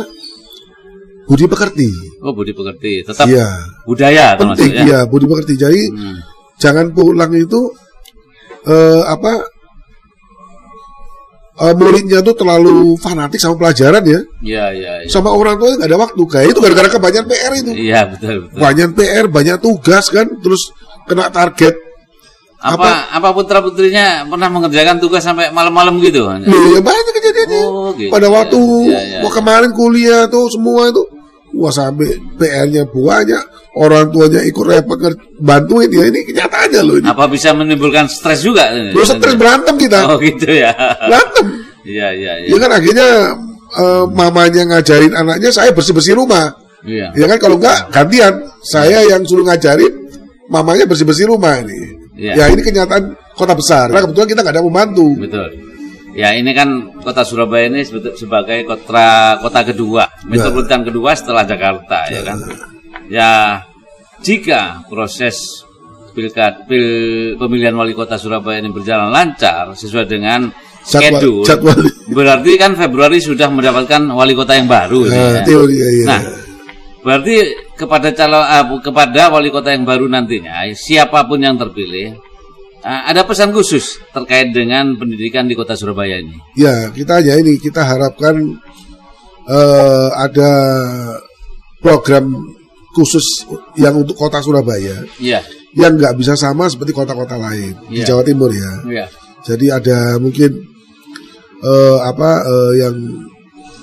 budi 1.28 1.46
pekerti. 1.50 1.90
Oh 2.22 2.32
budi 2.32 2.54
pekerti, 2.54 3.04
tetap 3.04 3.26
Iya, 3.28 3.50
budaya 3.84 4.38
penting 4.38 4.72
ya. 4.72 4.84
ya 4.86 5.00
budi 5.04 5.26
pekerti. 5.28 5.54
Jadi 5.58 5.82
Hmm. 5.92 6.18
jangan 6.56 6.94
pulang 6.94 7.34
itu 7.34 7.60
eh, 8.62 9.02
apa 9.04 9.42
eh, 11.60 11.74
muridnya 11.76 12.20
tuh 12.24 12.36
terlalu 12.38 12.96
fanatik 12.96 13.42
sama 13.42 13.60
pelajaran 13.60 14.00
ya, 14.06 14.20
Iya, 14.40 14.66
iya, 14.72 14.92
iya. 15.04 15.10
sama 15.12 15.36
orang 15.36 15.60
tua 15.60 15.76
nggak 15.76 15.90
ada 15.90 16.00
waktu. 16.00 16.22
Kayak 16.30 16.48
itu 16.56 16.60
gara-gara 16.64 16.90
kebanyakan 16.90 17.28
PR 17.28 17.54
itu, 17.60 17.72
Iya, 17.76 18.02
betul, 18.08 18.36
betul. 18.48 18.58
banyak 18.60 18.90
PR, 18.96 19.26
banyak 19.28 19.58
tugas 19.60 20.06
kan, 20.08 20.28
terus 20.40 20.72
kena 21.06 21.28
target. 21.28 21.76
Apa 22.62 23.10
apa 23.10 23.34
putra-putrinya 23.34 24.22
pernah 24.30 24.46
mengerjakan 24.54 25.02
tugas 25.02 25.26
sampai 25.26 25.50
malam-malam 25.50 25.98
gitu? 25.98 26.30
Loh, 26.30 26.64
ya 26.70 26.78
banyak 26.78 27.04
kejadiannya. 27.10 27.62
Oh, 27.66 27.90
gitu. 27.98 28.14
Pada 28.14 28.30
waktu 28.30 28.60
Iya, 28.86 29.00
iya, 29.02 29.20
mau 29.26 29.34
iya. 29.34 29.38
kemarin 29.42 29.72
kuliah 29.74 30.22
tuh 30.30 30.46
semua 30.54 30.94
itu, 30.94 31.02
wah 31.58 31.74
sampai 31.74 32.22
PR-nya 32.38 32.86
banyak, 32.86 33.44
orang 33.72 34.12
tuanya 34.12 34.44
ikut 34.44 34.66
repot 34.68 35.00
bantuin 35.40 35.88
ya 35.88 36.04
ini 36.12 36.28
kenyataannya 36.28 36.82
loh 36.84 36.96
ini. 37.00 37.08
Apa 37.08 37.26
bisa 37.32 37.56
menimbulkan 37.56 38.12
stres 38.12 38.44
juga? 38.44 38.68
Terus 38.72 39.16
stres 39.16 39.36
berantem 39.40 39.76
kita, 39.80 40.00
Oh, 40.12 40.18
gitu 40.20 40.48
ya. 40.52 40.76
berantem. 41.08 41.46
Iya, 41.88 42.08
iya, 42.14 42.34
iya. 42.46 42.50
Ya 42.52 42.58
kan 42.62 42.72
akhirnya 42.76 43.08
eh, 43.72 44.04
mamanya 44.12 44.62
ngajarin 44.76 45.14
anaknya 45.16 45.50
saya 45.50 45.72
bersih-bersih 45.72 46.20
rumah. 46.20 46.52
Iya. 46.84 47.14
Ya 47.16 47.26
kan 47.32 47.38
kalau 47.40 47.56
enggak 47.62 47.90
gantian 47.94 48.34
saya 48.66 49.06
yang 49.08 49.22
suruh 49.24 49.46
ngajarin 49.48 49.94
mamanya 50.52 50.84
bersih-bersih 50.86 51.32
rumah 51.32 51.58
ini. 51.64 51.80
Iya. 52.20 52.34
Ya 52.38 52.46
ini 52.52 52.62
kenyataan 52.62 53.16
kota 53.34 53.56
besar. 53.56 53.88
Karena 53.88 54.04
kebetulan 54.06 54.28
kita 54.30 54.40
nggak 54.44 54.56
ada 54.60 54.66
pembantu. 54.68 55.08
Betul. 55.18 55.48
Ya 56.12 56.36
ini 56.36 56.52
kan 56.52 56.92
kota 57.00 57.24
Surabaya 57.24 57.72
ini 57.72 57.88
sebagai 57.88 58.68
kota 58.68 59.40
kota 59.40 59.62
kedua, 59.64 60.12
metropolitan 60.28 60.84
kedua 60.84 61.16
setelah 61.16 61.48
Jakarta 61.48 62.04
ya 62.12 62.22
kan. 62.28 62.38
Ya 63.12 63.60
jika 64.24 64.88
proses 64.88 65.36
pilkad 66.16 66.68
pil, 66.68 66.86
pemilihan 67.36 67.76
wali 67.76 67.92
kota 67.92 68.16
Surabaya 68.16 68.64
ini 68.64 68.72
berjalan 68.72 69.12
lancar 69.12 69.76
sesuai 69.76 70.08
dengan 70.08 70.48
Jadwal- 70.82 71.20
schedule, 71.20 71.44
jadwal. 71.46 71.80
berarti 72.10 72.52
kan 72.58 72.74
Februari 72.74 73.20
sudah 73.22 73.52
mendapatkan 73.52 74.02
wali 74.12 74.32
kota 74.34 74.56
yang 74.58 74.66
baru. 74.66 75.08
Nah, 75.08 75.40
ya. 75.40 75.44
teori 75.46 75.76
ya, 75.78 75.90
iya. 75.94 76.06
Nah, 76.10 76.22
berarti 77.02 77.36
kepada 77.78 78.10
calon 78.12 78.44
bu- 78.68 78.82
kepada 78.84 79.30
wali 79.30 79.50
kota 79.54 79.72
yang 79.72 79.86
baru 79.86 80.10
nantinya, 80.10 80.66
siapa 80.74 81.24
pun 81.30 81.38
yang 81.40 81.56
terpilih, 81.56 82.18
ah, 82.82 83.08
ada 83.08 83.24
pesan 83.24 83.54
khusus 83.54 84.02
terkait 84.10 84.52
dengan 84.52 84.98
pendidikan 84.98 85.46
di 85.46 85.54
kota 85.54 85.78
Surabaya 85.78 86.18
ini. 86.18 86.34
Ya, 86.58 86.90
kita 86.92 87.22
hanya 87.22 87.38
ini 87.40 87.56
kita 87.62 87.86
harapkan 87.86 88.36
eh, 89.48 90.10
ada 90.18 90.52
program 91.82 92.46
khusus 92.92 93.24
yang 93.76 93.96
untuk 93.96 94.16
kota 94.16 94.40
Surabaya 94.40 95.04
Iya, 95.18 95.40
yang 95.74 95.96
nggak 95.96 96.16
bisa 96.16 96.36
sama 96.36 96.68
seperti 96.68 96.92
kota-kota 96.92 97.40
lain 97.40 97.72
di 97.88 98.04
Iya. 98.04 98.06
Jawa 98.12 98.24
Timur 98.24 98.52
ya. 98.52 98.72
iya, 98.88 99.06
Jadi 99.42 99.66
ada 99.72 100.20
mungkin 100.20 100.52
eh, 101.62 101.98
apa 102.04 102.30
eh, 102.44 102.72
yang 102.84 102.96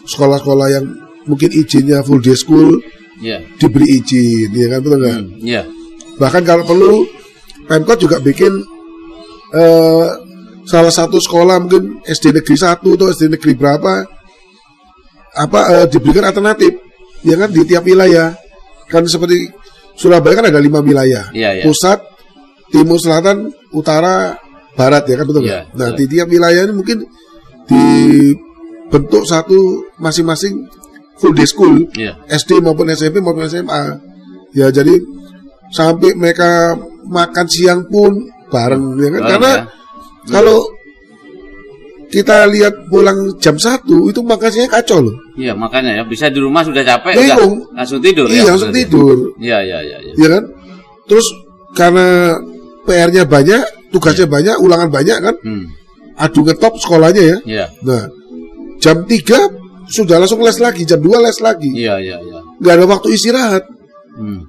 sekolah-sekolah 0.04 0.66
yang 0.70 0.84
mungkin 1.26 1.50
izinnya 1.52 2.00
full 2.00 2.20
day 2.20 2.32
school 2.32 2.80
iya, 3.20 3.40
diberi 3.56 4.00
izin, 4.00 4.48
ya 4.52 4.66
kan 4.72 4.80
betul 4.80 4.98
nggak? 5.00 5.16
Hmm, 5.18 5.28
iya, 5.44 5.62
Bahkan 6.16 6.42
kalau 6.44 6.64
perlu 6.64 6.92
Pemkot 7.68 8.00
juga 8.00 8.16
bikin 8.18 8.48
eh, 9.52 10.06
salah 10.64 10.92
satu 10.92 11.16
sekolah 11.16 11.60
mungkin 11.60 12.00
SD 12.04 12.32
negeri 12.32 12.56
satu 12.56 12.96
atau 12.96 13.08
SD 13.08 13.28
negeri 13.32 13.52
berapa 13.54 14.04
apa 15.34 15.60
eh, 15.76 15.86
diberikan 15.88 16.24
alternatif, 16.24 16.72
ya 17.22 17.36
kan 17.36 17.48
di 17.48 17.62
tiap 17.64 17.84
wilayah. 17.84 18.32
Kan 18.88 19.04
seperti 19.04 19.48
Surabaya 19.98 20.38
kan 20.38 20.46
ada 20.46 20.62
lima 20.62 20.78
wilayah, 20.78 21.28
Iya, 21.34 21.58
iya. 21.58 21.64
pusat, 21.66 21.98
timur, 22.70 23.02
selatan, 23.02 23.50
utara, 23.74 24.38
barat 24.78 25.02
ya 25.10 25.18
kan 25.18 25.26
betul 25.26 25.42
nggak? 25.42 25.62
Iya, 25.66 25.74
nah 25.74 25.88
betul. 25.90 25.98
di 25.98 26.04
tiap 26.06 26.28
wilayah 26.30 26.62
ini 26.62 26.74
mungkin 26.78 26.98
dibentuk 27.66 29.26
satu 29.26 29.58
masing-masing 29.98 30.54
full 31.18 31.34
day 31.34 31.48
school. 31.50 31.74
iya, 31.98 32.14
SD 32.30 32.62
maupun 32.62 32.86
SMP 32.94 33.18
maupun 33.18 33.50
SMA. 33.50 33.98
Ya 34.54 34.70
jadi 34.70 34.94
sampai 35.74 36.14
mereka 36.14 36.78
makan 37.10 37.46
siang 37.50 37.84
pun 37.90 38.14
bareng 38.48 38.96
ya 39.02 39.08
kan? 39.18 39.22
Karena 39.34 39.52
ya. 39.58 39.62
kalau 40.30 40.62
kita 42.08 42.48
lihat 42.48 42.88
pulang 42.88 43.36
jam 43.36 43.52
1 43.52 43.84
itu 43.84 44.20
makan 44.24 44.48
siang 44.48 44.72
kacau 44.72 45.04
loh. 45.04 45.16
iya. 45.36 45.52
Makanya 45.52 46.00
ya 46.00 46.02
bisa 46.08 46.32
di 46.32 46.40
rumah 46.40 46.64
sudah 46.64 46.80
capek, 46.80 47.12
Bingung. 47.20 47.68
udah 47.68 47.76
langsung 47.76 48.00
tidur. 48.00 48.24
iya 48.32 48.40
ya, 48.40 48.44
langsung 48.48 48.72
berarti. 48.72 48.82
tidur. 48.88 49.16
Iya, 49.36 49.58
iya, 49.60 49.78
iya. 49.84 49.98
iya. 50.00 50.12
Ya 50.16 50.28
kan? 50.32 50.44
Terus 51.04 51.26
karena 51.76 52.06
PR-nya 52.88 53.24
banyak, 53.28 53.92
tugasnya 53.92 54.24
banyak, 54.24 54.56
ulangan 54.64 54.88
banyak 54.88 55.18
kan? 55.20 55.34
Hmm, 55.44 55.64
Adu 56.16 56.40
ngetop 56.42 56.80
sekolahnya 56.80 57.22
ya. 57.22 57.36
iya, 57.44 57.66
Nah, 57.84 58.08
jam 58.80 59.04
3 59.04 59.92
sudah 59.92 60.16
langsung 60.16 60.40
les 60.40 60.56
lagi, 60.58 60.82
jam 60.88 61.00
2 61.00 61.12
les 61.20 61.38
lagi. 61.44 61.70
iya, 61.76 62.00
iya, 62.00 62.16
iya. 62.20 62.40
nggak 62.56 62.72
ada 62.72 62.84
waktu 62.88 63.08
istirahat. 63.12 63.64
Hmm. 64.16 64.48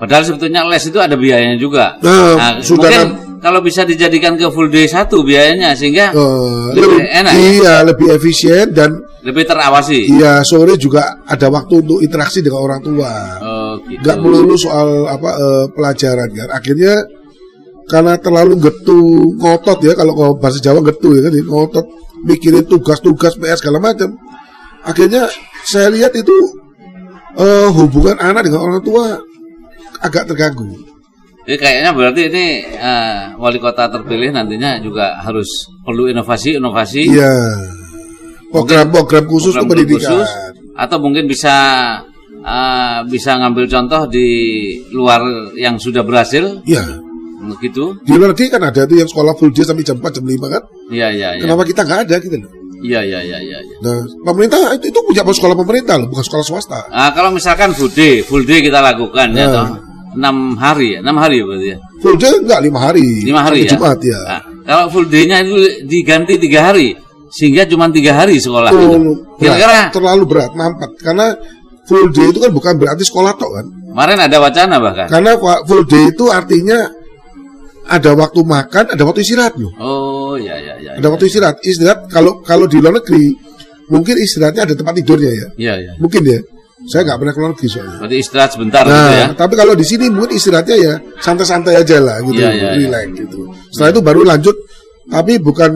Padahal 0.00 0.24
sebetulnya 0.24 0.64
les 0.66 0.82
itu 0.82 0.98
ada 0.98 1.14
biayanya 1.14 1.60
juga. 1.60 1.96
Nah, 2.00 2.58
sudah 2.64 2.88
mungkin 2.88 3.08
kalau 3.38 3.60
bisa 3.60 3.82
dijadikan 3.82 4.34
ke 4.34 4.46
full 4.48 4.68
day 4.68 4.86
satu 4.86 5.22
biayanya 5.22 5.72
sehingga 5.72 6.10
Eh, 6.10 6.66
Lebih 6.74 6.82
lebih- 6.96 7.10
enak 7.10 7.32
ya? 7.32 7.40
Iya, 7.52 7.74
lebih 7.86 8.06
efisien 8.12 8.66
dan 8.72 8.90
lebih 9.22 9.44
terawasi. 9.44 10.06
iya 10.08 10.40
sore 10.42 10.74
juga 10.76 11.02
ada 11.24 11.46
waktu 11.48 11.82
untuk 11.82 11.98
interaksi 12.00 12.40
dengan 12.40 12.62
orang 12.62 12.80
tua. 12.80 13.12
Oh, 13.42 13.72
gitu. 13.84 14.00
Nggak 14.02 14.16
melulu 14.20 14.54
soal 14.54 14.88
apa 15.06 15.30
eh, 15.34 15.66
pelajaran 15.72 16.28
kan. 16.30 16.48
Akhirnya 16.54 16.94
karena 17.86 18.18
terlalu 18.18 18.58
getu 18.58 18.98
ngotot 19.38 19.78
ya 19.82 19.94
kalau 19.94 20.14
kalau 20.14 20.32
bahasa 20.34 20.58
Jawa 20.58 20.82
getu 20.82 21.14
ya 21.14 21.26
kan 21.26 21.34
ngotot 21.34 21.86
mikirin 22.26 22.66
tugas-tugas 22.66 23.36
PS 23.36 23.62
segala 23.62 23.78
macam. 23.78 24.10
Akhirnya 24.82 25.26
saya 25.62 25.90
lihat 25.90 26.14
itu 26.14 26.34
eh, 27.36 27.68
hubungan 27.70 28.16
anak 28.16 28.46
dengan 28.46 28.62
orang 28.62 28.82
tua 28.82 29.18
agak 30.00 30.26
terganggu. 30.26 30.95
Jadi 31.46 31.56
kayaknya 31.56 31.90
berarti 31.94 32.22
ini 32.26 32.46
eh, 32.66 33.18
wali 33.38 33.62
kota 33.62 33.86
terpilih 33.86 34.34
nantinya 34.34 34.82
juga 34.82 35.22
harus 35.22 35.46
perlu 35.80 36.10
inovasi-inovasi 36.10 37.06
Iya. 37.06 37.34
Program-program 38.50 39.24
khusus 39.26 39.54
program 39.54 39.70
pendidikan. 39.74 40.02
khusus, 40.22 40.28
atau 40.74 40.98
mungkin 40.98 41.26
bisa 41.26 41.54
eh, 42.42 42.98
bisa 43.06 43.38
ngambil 43.38 43.66
contoh 43.66 44.06
di 44.06 44.26
luar 44.90 45.22
yang 45.54 45.78
sudah 45.78 46.02
berhasil 46.02 46.62
Iya. 46.66 46.82
gitu. 47.62 47.94
Di 48.02 48.18
luar 48.18 48.34
negeri 48.34 48.50
kan 48.50 48.62
ada 48.62 48.82
tuh 48.82 48.98
yang 48.98 49.06
sekolah 49.06 49.38
full 49.38 49.54
day 49.54 49.62
sampai 49.62 49.86
jam 49.86 50.02
4 50.02 50.18
jam 50.18 50.24
5 50.26 50.50
kan. 50.50 50.62
Iya 50.90 51.08
iya 51.14 51.28
iya. 51.38 51.42
Kenapa 51.46 51.62
kita 51.62 51.86
nggak 51.86 52.00
ada 52.10 52.16
gitu 52.18 52.36
loh? 52.42 52.50
Iya 52.82 53.00
iya 53.02 53.18
iya 53.22 53.38
iya. 53.38 53.58
iya. 53.62 53.76
Nah, 53.82 54.02
pemerintah 54.26 54.58
itu, 54.74 54.90
itu 54.90 54.98
punya 55.00 55.22
sekolah 55.22 55.54
pemerintah 55.54 55.94
loh, 55.96 56.10
bukan 56.10 56.24
sekolah 56.26 56.44
swasta. 56.44 56.80
Ah, 56.90 57.10
kalau 57.14 57.30
misalkan 57.30 57.70
full 57.70 57.88
day, 57.90 58.20
full 58.20 58.42
day 58.42 58.60
kita 58.60 58.82
lakukan 58.82 59.30
ya 59.30 59.46
Nah. 59.46 59.52
toh. 59.54 59.68
6 60.16 60.56
hari 60.56 60.96
ya, 60.96 61.00
6 61.04 61.22
hari 61.22 61.36
berarti 61.44 61.68
ya. 61.70 61.78
Full 62.02 62.16
day 62.16 62.32
enggak 62.40 62.60
lima 62.64 62.78
hari. 62.80 63.06
5 63.22 63.46
hari 63.46 63.58
ya. 63.62 63.70
Jumat 63.76 63.98
ya. 64.00 64.20
Nah, 64.24 64.40
kalau 64.66 64.84
full 64.90 65.06
day-nya 65.06 65.36
itu 65.44 65.56
diganti 65.86 66.34
3 66.40 66.66
hari 66.72 66.88
sehingga 67.30 67.68
cuma 67.68 67.86
3 67.92 68.00
hari 68.16 68.40
sekolah 68.40 68.72
Terlalu 68.72 68.88
gitu. 68.88 68.98
berat, 68.98 69.38
Kira-kira 69.38 69.78
terlalu 69.92 70.24
berat, 70.24 70.50
mampat. 70.56 70.90
Karena 70.98 71.26
full 71.86 72.08
day 72.10 72.26
itu 72.32 72.38
kan 72.40 72.50
bukan 72.50 72.74
berarti 72.80 73.04
sekolah 73.06 73.32
tok 73.36 73.50
kan. 73.52 73.66
kemarin 73.96 74.18
ada 74.28 74.36
wacana 74.40 74.76
bahkan. 74.80 75.06
Karena 75.08 75.30
full 75.40 75.84
day 75.88 76.04
itu 76.12 76.24
artinya 76.28 76.78
ada 77.86 78.10
waktu 78.18 78.40
makan, 78.42 78.84
ada 78.92 79.02
waktu 79.06 79.22
istirahat 79.22 79.54
loh. 79.56 79.72
Oh, 79.78 80.34
ya 80.34 80.58
ya 80.58 80.74
ya. 80.82 80.98
Ada 80.98 81.06
waktu 81.06 81.30
istirahat. 81.30 81.62
Istirahat 81.62 82.10
kalau 82.10 82.42
kalau 82.42 82.66
di 82.66 82.82
luar 82.82 82.98
negeri 82.98 83.30
mungkin 83.86 84.18
istirahatnya 84.18 84.66
ada 84.66 84.74
tempat 84.74 84.98
tidurnya 84.98 85.30
ya. 85.30 85.48
Iya 85.56 85.74
ya. 85.78 85.92
Mungkin 86.02 86.22
ya. 86.26 86.40
Saya 86.86 87.02
nggak 87.02 87.18
pernah 87.18 87.32
ke 87.34 87.38
luar 87.42 87.50
negeri 87.52 87.68
soalnya. 87.68 87.98
Berarti 87.98 88.16
istirahat 88.22 88.50
sebentar 88.54 88.82
gitu 88.86 88.94
Nah, 88.94 89.10
ya. 89.10 89.26
tapi 89.34 89.54
kalau 89.58 89.74
di 89.74 89.82
sini 89.82 90.06
mungkin 90.06 90.38
istirahatnya 90.38 90.76
ya 90.78 90.94
santai-santai 91.18 91.74
aja 91.74 91.98
lah 91.98 92.22
gitu, 92.22 92.38
Iya, 92.38 92.50
iya, 92.54 92.68
iya. 92.70 92.70
relax 92.78 93.06
gitu. 93.18 93.40
Setelah 93.74 93.90
itu 93.90 94.00
baru 94.06 94.20
lanjut, 94.22 94.56
tapi 95.10 95.32
bukan 95.42 95.70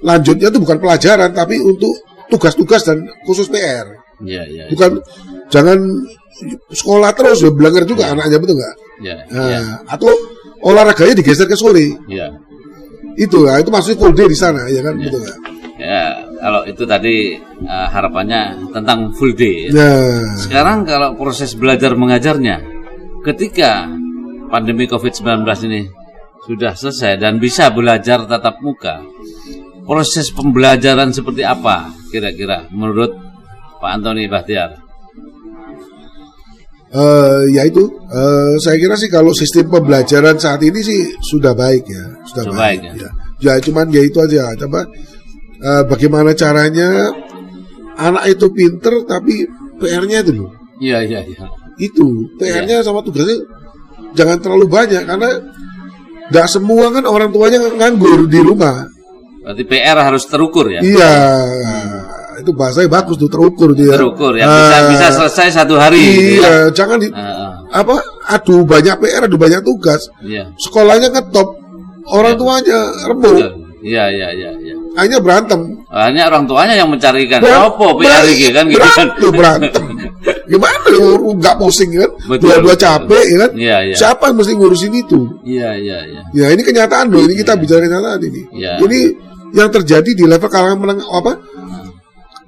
lanjutnya 0.00 0.48
itu 0.48 0.58
bukan 0.58 0.78
pelajaran, 0.80 1.30
tapi 1.36 1.60
untuk 1.60 1.92
tugas-tugas 2.32 2.80
dan 2.84 3.04
khusus 3.28 3.48
PR. 3.48 3.84
Iya 4.24 4.42
iya. 4.48 4.64
Bukan 4.72 4.98
jangan 5.52 5.78
sekolah 6.70 7.10
terus 7.12 7.42
ya 7.42 7.50
belajar 7.50 7.82
juga 7.84 8.08
anaknya 8.12 8.38
betul 8.38 8.56
nggak? 8.56 8.74
Iya 9.04 9.14
Nah, 9.30 9.46
iya. 9.48 9.60
Atau 9.86 10.10
olahraganya 10.62 11.18
digeser 11.18 11.46
ke 11.46 11.54
sore. 11.54 11.92
Iya. 12.08 12.32
Itu 13.18 13.42
lah, 13.42 13.58
itu 13.58 13.68
maksudnya 13.68 13.98
full 13.98 14.14
day 14.14 14.26
di 14.30 14.38
sana 14.38 14.64
ya 14.70 14.80
kan 14.80 14.94
betul 14.96 15.20
nggak? 15.20 15.38
Ya, 15.78 16.26
kalau 16.38 16.62
itu 16.64 16.82
tadi 16.86 17.34
eh, 17.42 17.86
harapannya 17.90 18.70
tentang 18.70 19.10
full 19.14 19.34
day. 19.34 19.68
ya. 19.68 19.70
Nah, 19.74 20.38
Sekarang 20.38 20.86
kalau 20.86 21.14
proses 21.18 21.52
belajar 21.52 21.92
mengajarnya 21.98 22.62
ketika 23.26 23.90
pandemi 24.48 24.86
Covid-19 24.86 25.44
ini 25.68 25.82
sudah 26.46 26.72
selesai 26.72 27.20
dan 27.20 27.36
bisa 27.36 27.68
belajar 27.68 28.24
tatap 28.24 28.62
muka, 28.64 29.04
proses 29.84 30.32
pembelajaran 30.32 31.12
seperti 31.12 31.44
apa 31.44 31.92
kira-kira 32.08 32.64
menurut 32.72 33.12
Pak 33.78 33.90
Antoni 34.00 34.24
Bahtiar? 34.26 34.88
Eh, 36.88 37.42
ya 37.52 37.68
itu, 37.68 37.84
eh, 38.08 38.56
saya 38.64 38.80
kira 38.80 38.96
sih 38.96 39.12
kalau 39.12 39.36
sistem 39.36 39.68
pembelajaran 39.68 40.40
saat 40.40 40.64
ini 40.64 40.80
sih 40.80 41.04
sudah 41.20 41.52
baik 41.52 41.84
ya, 41.84 42.04
sudah 42.24 42.44
Sudah 42.48 42.56
baik. 42.56 42.78
baik, 42.80 42.96
ya. 42.96 43.10
ya, 43.44 43.52
cuman 43.60 43.92
ya 43.92 44.00
itu 44.00 44.16
aja. 44.24 44.56
Coba 44.56 44.88
eh, 45.58 45.82
bagaimana 45.84 46.32
caranya 46.32 47.10
anak 47.94 48.24
itu 48.28 48.46
pinter 48.50 49.02
tapi 49.04 49.42
PR-nya 49.76 50.22
itu 50.22 50.32
loh, 50.38 50.50
Iya, 50.78 51.02
iya, 51.02 51.20
iya. 51.22 51.46
itu 51.76 52.06
PR-nya 52.36 52.82
sama 52.82 53.02
tugasnya 53.02 53.38
jangan 54.14 54.38
terlalu 54.38 54.66
banyak 54.66 55.02
karena 55.02 55.30
nggak 56.28 56.46
semua 56.46 56.90
kan 56.90 57.04
orang 57.04 57.30
tuanya 57.30 57.58
nganggur 57.62 58.26
di 58.26 58.38
rumah. 58.38 58.86
Berarti 59.42 59.64
PR 59.64 59.96
harus 59.96 60.28
terukur 60.28 60.68
ya. 60.68 60.84
Iya, 60.84 61.14
itu 62.38 62.50
bahasanya 62.52 62.90
bagus 62.92 63.16
tuh 63.16 63.30
terukur 63.32 63.72
dia. 63.72 63.96
Terukur 63.96 64.36
ya. 64.36 64.44
Bisa 64.44 64.76
Ah, 64.76 64.82
bisa 64.92 65.06
selesai 65.14 65.48
satu 65.56 65.74
hari. 65.80 65.98
gitu 66.04 66.42
ya. 66.44 66.48
Iya, 66.52 66.54
jangan 66.76 66.96
di, 67.00 67.08
Ah, 67.10 67.56
apa 67.72 67.96
aduh 68.28 68.62
banyak 68.62 68.94
PR, 69.00 69.22
aduh 69.24 69.40
banyak 69.40 69.64
tugas. 69.64 70.04
Iya. 70.20 70.52
Sekolahnya 70.60 71.08
ngetop, 71.10 71.48
orang 72.12 72.34
tuanya 72.36 72.78
remuk, 73.08 73.34
Betul. 73.40 73.52
Iya, 73.78 74.04
iya, 74.10 74.28
iya, 74.36 74.50
iya. 74.58 74.67
Akhirnya 74.94 75.20
berantem. 75.20 75.60
Hanya 75.88 76.22
orang 76.28 76.44
tuanya 76.46 76.74
yang 76.76 76.88
mencarikan. 76.88 77.40
Ber- 77.40 77.56
Apa 77.68 77.86
PR 77.98 78.22
ber- 78.24 78.32
iki 78.32 78.46
kan 78.52 78.64
gitu 78.68 78.84
kan. 78.84 79.06
berantem. 79.34 79.84
Gimana 80.50 80.76
lu 80.96 81.36
nggak 81.36 81.56
pusing 81.56 81.92
kan? 81.92 82.10
Betul, 82.24 82.48
Dua-dua 82.48 82.72
betul. 82.72 82.84
capek 82.88 83.24
ya 83.24 83.36
kan? 83.36 83.50
Iya, 83.52 83.76
iya. 83.84 83.94
Siapa 83.96 84.22
yang 84.32 84.36
mesti 84.40 84.52
ngurusin 84.56 84.92
itu? 84.96 85.20
Iya, 85.44 85.70
iya, 85.76 85.98
iya. 86.08 86.20
Ya 86.32 86.46
ini 86.56 86.62
kenyataan 86.62 87.12
loh, 87.12 87.20
ini 87.20 87.36
kita 87.36 87.52
bicara 87.54 87.84
kenyataan 87.84 88.20
ini. 88.24 88.42
Iya. 88.56 88.72
Ini 88.80 88.98
yang 89.52 89.68
terjadi 89.68 90.10
di 90.12 90.24
level 90.24 90.48
kalangan 90.48 90.78
menengah 90.78 91.08
apa? 91.08 91.32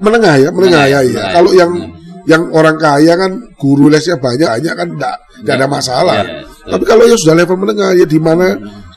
Menengah 0.01 0.35
ya, 0.39 0.49
menengah 0.49 0.85
ya. 0.89 0.99
ya. 0.99 1.01
menengah. 1.05 1.33
Kalau 1.33 1.51
yang 1.53 1.71
Hmm. 1.77 1.93
yang 2.25 2.43
orang 2.53 2.77
kaya 2.77 3.17
kan 3.17 3.33
guru 3.57 3.89
lesnya 3.89 4.17
banyak, 4.17 4.49
banyak 4.49 4.75
kan 4.77 4.89
enggak 4.93 5.17
enggak 5.41 5.55
ada 5.57 5.67
masalah. 5.67 6.15
Iya, 6.21 6.25
betul. 6.41 6.71
Tapi 6.73 6.85
kalau 6.89 7.05
yang 7.05 7.19
sudah 7.21 7.37
level 7.37 7.57
menengah 7.59 7.91
ya 7.93 8.07
di 8.07 8.21
mana 8.21 8.47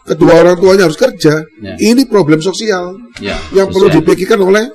kedua 0.03 0.33
orang 0.37 0.55
tuanya 0.55 0.83
harus 0.85 0.95
kerja, 0.95 1.43
Iya. 1.57 1.75
ini 1.81 2.03
problem 2.05 2.39
sosial 2.39 2.95
Iya. 3.17 3.35
yang 3.51 3.67
perlu 3.67 3.87
sosial. 3.87 4.03
dipikirkan 4.03 4.39
oleh 4.39 4.65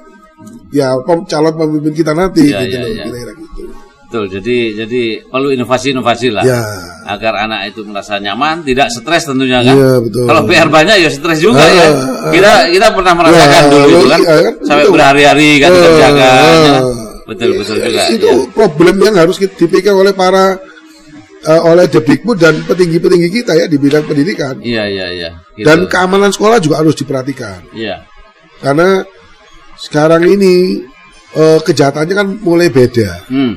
ya 0.70 0.94
calon 1.26 1.54
pemimpin 1.54 1.92
kita 1.94 2.12
nanti 2.12 2.46
Iya, 2.46 2.58
gitu 2.62 2.74
iya, 2.74 2.80
loh, 2.80 2.88
iya. 2.88 3.04
kira-kira 3.04 3.32
gitu. 3.36 3.62
Betul. 4.08 4.24
Jadi 4.32 4.56
jadi 4.72 5.02
perlu 5.20 5.52
inovasi-inovasi 5.52 6.32
lah. 6.32 6.40
Ya. 6.40 6.64
Agar 7.04 7.44
anak 7.44 7.68
itu 7.68 7.84
merasa 7.84 8.16
nyaman, 8.16 8.64
tidak 8.64 8.88
stres 8.88 9.28
tentunya 9.28 9.60
kan. 9.60 9.76
Iya, 9.76 9.92
betul. 10.00 10.24
Kalau 10.24 10.42
PR 10.48 10.68
banyak 10.72 10.96
ya 10.96 11.10
stres 11.12 11.44
juga 11.44 11.60
Ah, 11.60 11.68
ya. 11.68 11.86
ah. 11.92 12.32
Kita 12.32 12.52
kita 12.72 12.86
pernah 12.96 13.12
merasakan 13.12 13.52
Ya, 13.52 13.68
dulu 13.68 13.84
itu 13.84 14.06
kan. 14.08 14.20
iya, 14.24 14.36
kan, 14.40 14.54
Sampai 14.64 14.88
berhari-hari 14.88 15.48
kan 15.60 15.68
Ah, 15.68 15.76
dikerjakan. 15.76 16.16
ya. 16.16 16.30
ah. 16.32 16.82
Betul, 17.28 17.48
betul 17.60 17.76
juga. 17.76 18.02
Itu 18.08 18.28
iya. 18.32 18.48
problem 18.48 18.94
yang 18.96 19.14
harus 19.20 19.36
kita 19.36 19.52
dipikir 19.60 19.92
oleh 19.92 20.16
para 20.16 20.56
eh, 21.48 21.60
oleh 21.64 21.88
Depdikbud 21.88 22.36
dan 22.36 22.60
petinggi-petinggi 22.62 23.28
kita 23.32 23.56
ya 23.56 23.64
di 23.64 23.80
bidang 23.80 24.04
pendidikan. 24.04 24.60
Iya, 24.60 24.84
iya, 24.84 25.06
iya. 25.08 25.30
Gitu. 25.56 25.64
Dan 25.64 25.88
keamanan 25.88 26.28
sekolah 26.28 26.60
juga 26.60 26.84
harus 26.84 26.92
diperhatikan. 26.94 27.72
Iya. 27.72 28.04
Karena 28.60 29.00
sekarang 29.80 30.28
ini 30.28 30.84
eh, 31.32 31.58
kejahatannya 31.64 32.14
kan 32.14 32.28
mulai 32.44 32.68
beda. 32.68 33.24
Hmm. 33.32 33.56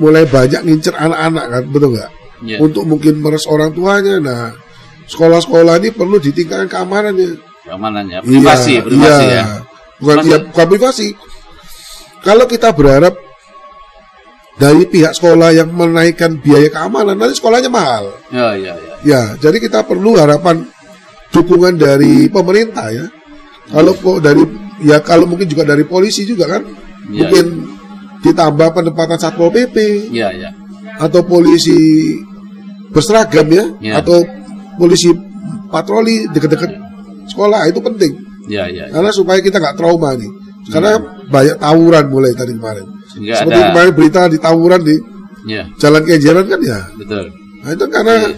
Mulai 0.00 0.24
banyak 0.24 0.64
ngincer 0.64 0.96
anak-anak 0.96 1.44
kan, 1.52 1.62
betul 1.68 1.90
nggak? 1.94 2.10
Iya. 2.42 2.56
Untuk 2.58 2.84
mungkin 2.88 3.20
meres 3.22 3.44
orang 3.46 3.70
tuanya. 3.70 4.18
Nah, 4.18 4.56
sekolah-sekolah 5.06 5.78
ini 5.78 5.92
perlu 5.92 6.16
ditingkatkan 6.18 6.66
keamanannya. 6.66 7.38
Keamanannya, 7.62 8.18
privasi, 8.26 8.80
Iya, 8.80 8.82
privasi 8.82 9.24
iya. 9.28 9.36
ya. 9.38 9.44
Bukan, 10.02 10.16
Maksud- 10.18 10.30
ya, 10.32 10.38
bukan 10.50 10.66
privasi. 10.66 11.08
Kalau 12.22 12.46
kita 12.46 12.70
berharap 12.74 13.14
dari 14.60 14.84
pihak 14.84 15.16
sekolah 15.16 15.56
yang 15.56 15.72
menaikkan 15.72 16.36
biaya 16.38 16.68
keamanan, 16.68 17.16
nanti 17.16 17.40
sekolahnya 17.40 17.72
mahal. 17.72 18.12
Ya, 18.28 18.52
ya, 18.54 18.74
ya. 18.76 18.94
Ya, 19.02 19.22
jadi 19.40 19.56
kita 19.58 19.82
perlu 19.88 20.14
harapan 20.20 20.68
dukungan 21.32 21.80
dari 21.80 22.28
pemerintah 22.28 22.92
ya. 22.92 23.06
Kalau 23.72 23.96
kok 23.96 24.20
dari 24.20 24.44
ya 24.84 25.00
kalau 25.00 25.24
mungkin 25.24 25.48
juga 25.48 25.64
dari 25.64 25.88
polisi 25.88 26.28
juga 26.28 26.44
kan, 26.58 26.62
Iya, 27.08 27.26
mungkin 27.26 27.46
ditambah 28.22 28.68
penempatan 28.78 29.18
satpol 29.18 29.50
pp 29.50 29.76
Iya, 30.14 30.28
iya. 30.30 30.50
atau 31.00 31.24
polisi 31.26 32.12
berseragam 32.92 33.48
ya, 33.50 33.64
Iya. 33.80 33.94
atau 34.04 34.22
polisi 34.76 35.10
patroli 35.72 36.28
dekat-dekat 36.30 36.70
sekolah 37.32 37.64
itu 37.66 37.80
penting. 37.80 38.12
Iya, 38.46 38.68
iya. 38.68 38.84
Karena 38.92 39.10
supaya 39.10 39.40
kita 39.40 39.56
nggak 39.58 39.80
trauma 39.80 40.12
nih. 40.14 40.30
Karena 40.70 40.94
banyak 41.26 41.56
tawuran 41.58 42.04
mulai 42.12 42.30
tadi 42.36 42.54
kemarin. 42.54 42.86
Sehingga 43.12 43.34
Seperti 43.36 43.60
ada 43.60 43.68
kemarin 43.70 43.92
berita 43.92 44.20
di 44.26 44.38
tawuran 44.38 44.80
di 44.80 44.96
Iya, 45.42 45.66
Jalan 45.74 46.02
Kenjeran 46.02 46.46
kan 46.46 46.60
ya. 46.62 46.78
betul. 46.94 47.24
Nah 47.60 47.70
itu 47.70 47.84
karena 47.86 48.14
Iya. 48.16 48.30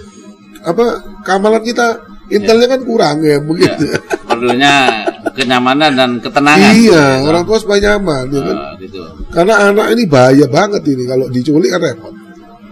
apa 0.65 0.85
keamanan 1.21 1.61
kita 1.61 1.87
intelnya 2.27 2.67
kan 2.67 2.81
kurang 2.81 3.17
ya 3.21 3.37
mungkin. 3.39 3.69
Ya. 3.69 3.97
Perlunya 4.25 4.75
kenyamanan 5.31 5.93
dan 5.93 6.11
ketenangan. 6.19 6.73
iya, 6.75 7.21
orang 7.23 7.45
tua 7.45 7.59
supaya 7.61 7.81
nyaman 7.93 8.25
ya 8.29 8.41
kan. 8.41 8.57
Ah, 8.57 8.73
gitu. 8.81 9.01
Karena 9.29 9.55
anak 9.69 9.87
ini 9.93 10.05
bahaya 10.05 10.47
banget 10.49 10.83
ini 10.87 11.05
kalau 11.05 11.27
diculik 11.29 11.71
kan 11.71 11.81
repot. 11.83 12.15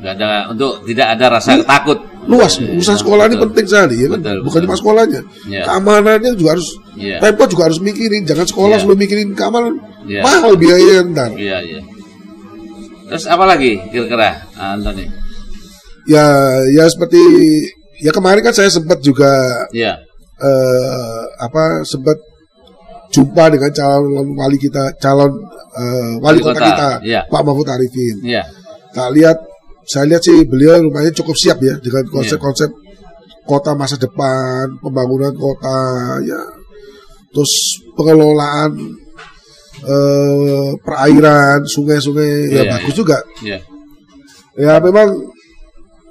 Nggak 0.01 0.13
ada 0.17 0.29
untuk 0.49 0.73
tidak 0.89 1.07
ada 1.15 1.27
rasa 1.29 1.61
takut. 1.63 1.99
Luas, 2.23 2.55
urusan 2.63 2.97
sekolah 3.03 3.27
ini 3.27 3.37
penting 3.37 3.67
sekali 3.67 3.97
ya 3.99 4.09
kan. 4.15 4.21
Betul, 4.23 4.39
Bukan 4.47 4.61
betul. 4.63 4.67
cuma 4.71 4.77
sekolahnya. 4.79 5.21
Iya. 5.51 5.63
Keamanannya 5.67 6.31
juga 6.39 6.51
harus 6.55 6.69
Iya. 6.93 7.17
Pemkot 7.19 7.49
juga 7.51 7.63
harus 7.67 7.81
mikirin, 7.83 8.23
jangan 8.29 8.47
sekolah 8.47 8.77
Iya. 8.79 8.83
sebelum 8.85 8.99
mikirin 9.01 9.29
keamanan. 9.35 9.75
Iya. 10.07 10.21
Mahal 10.23 10.53
biayanya 10.55 11.03
ntar. 11.11 11.31
Iya, 11.35 11.59
iya. 11.67 11.81
Terus 13.11 13.25
apa 13.27 13.45
lagi 13.45 13.77
kira-kira? 13.91 14.39
Ya, 16.07 16.25
ya 16.73 16.85
seperti 16.89 17.21
ya 18.03 18.11
kemarin 18.11 18.43
kan 18.43 18.55
saya 18.55 18.71
sempat 18.71 18.99
juga 19.03 19.31
Iya, 19.71 19.99
eh, 20.43 21.23
apa 21.39 21.85
sempat 21.87 22.19
jumpa 23.13 23.53
dengan 23.53 23.71
calon 23.71 24.33
wali 24.35 24.57
kita, 24.57 24.97
calon 24.99 25.31
eh, 25.77 26.13
wali 26.19 26.39
Wali 26.39 26.41
kota, 26.41 26.55
kota, 26.57 26.67
kita, 26.73 26.89
iya. 27.05 27.21
Pak 27.29 27.43
Mahfud 27.45 27.69
Arifin. 27.69 28.17
iya, 28.25 28.43
Tak 28.93 29.09
lihat, 29.13 29.39
saya 29.87 30.05
lihat 30.09 30.23
sih 30.23 30.45
beliau 30.47 30.79
rumahnya 30.83 31.13
cukup 31.13 31.35
siap 31.35 31.59
ya 31.61 31.75
dengan 31.83 32.07
konsep-konsep 32.11 32.71
kota 33.43 33.75
masa 33.75 33.99
depan, 33.99 34.79
pembangunan 34.79 35.35
kota, 35.35 35.79
ya, 36.23 36.39
terus 37.35 37.83
pengelolaan 37.99 38.71
eh, 39.83 40.71
perairan, 40.79 41.67
sungai-sungai, 41.67 42.55
ya 42.55 42.63
Iya, 42.63 42.71
bagus 42.79 42.95
iya. 42.95 42.99
juga. 43.03 43.19
iya. 43.43 43.59
Ya 44.55 44.75
memang 44.79 45.09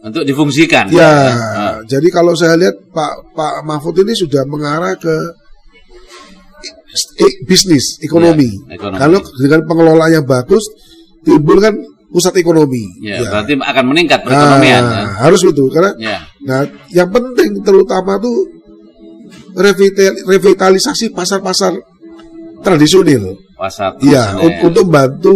Untuk 0.01 0.25
difungsikan. 0.25 0.89
Ya, 0.89 1.13
Ah, 1.53 1.75
jadi 1.85 2.09
kalau 2.09 2.33
saya 2.33 2.57
lihat 2.57 2.73
Pak 2.89 3.37
Pak 3.37 3.61
Mahfud 3.61 4.01
ini 4.01 4.17
sudah 4.17 4.41
mengarah 4.49 4.97
ke 4.97 5.13
bisnis 7.45 8.01
ekonomi. 8.01 8.49
Ya, 8.65 8.81
ekonomi. 8.81 8.97
Kalau 8.97 9.19
dengan 9.37 9.61
pengelolaan 9.69 10.11
yang 10.11 10.25
bagus, 10.25 10.65
timbul 11.21 11.61
kan 11.61 11.77
pusat 12.11 12.35
ekonomi. 12.35 12.83
Ya, 12.99 13.23
berarti 13.23 13.55
akan 13.55 13.85
meningkat 13.87 14.19
perekonomian. 14.21 14.83
ya. 14.83 14.91
Nah, 14.91 15.07
harus 15.23 15.41
itu 15.41 15.63
karena 15.71 15.91
Ya, 15.97 16.19
nah 16.43 16.61
yang 16.91 17.07
penting 17.07 17.63
terutama 17.63 18.19
tuh 18.19 18.35
revital- 19.55 20.19
revitalisasi 20.27 21.11
pasar-pasar 21.11 21.73
tradisional. 22.61 23.35
pasar. 23.57 23.93
Iya, 24.01 24.37
un- 24.37 24.59
untuk 24.67 24.89
membantu 24.89 25.35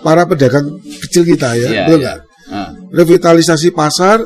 para 0.00 0.24
pedagang 0.24 0.64
kecil 1.04 1.28
kita 1.28 1.52
ya, 1.54 1.68
Iya, 1.68 1.80
betul 1.84 1.98
iya. 2.00 2.04
nggak? 2.04 2.18
Ah, 2.50 2.68
revitalisasi 2.90 3.68
pasar 3.70 4.24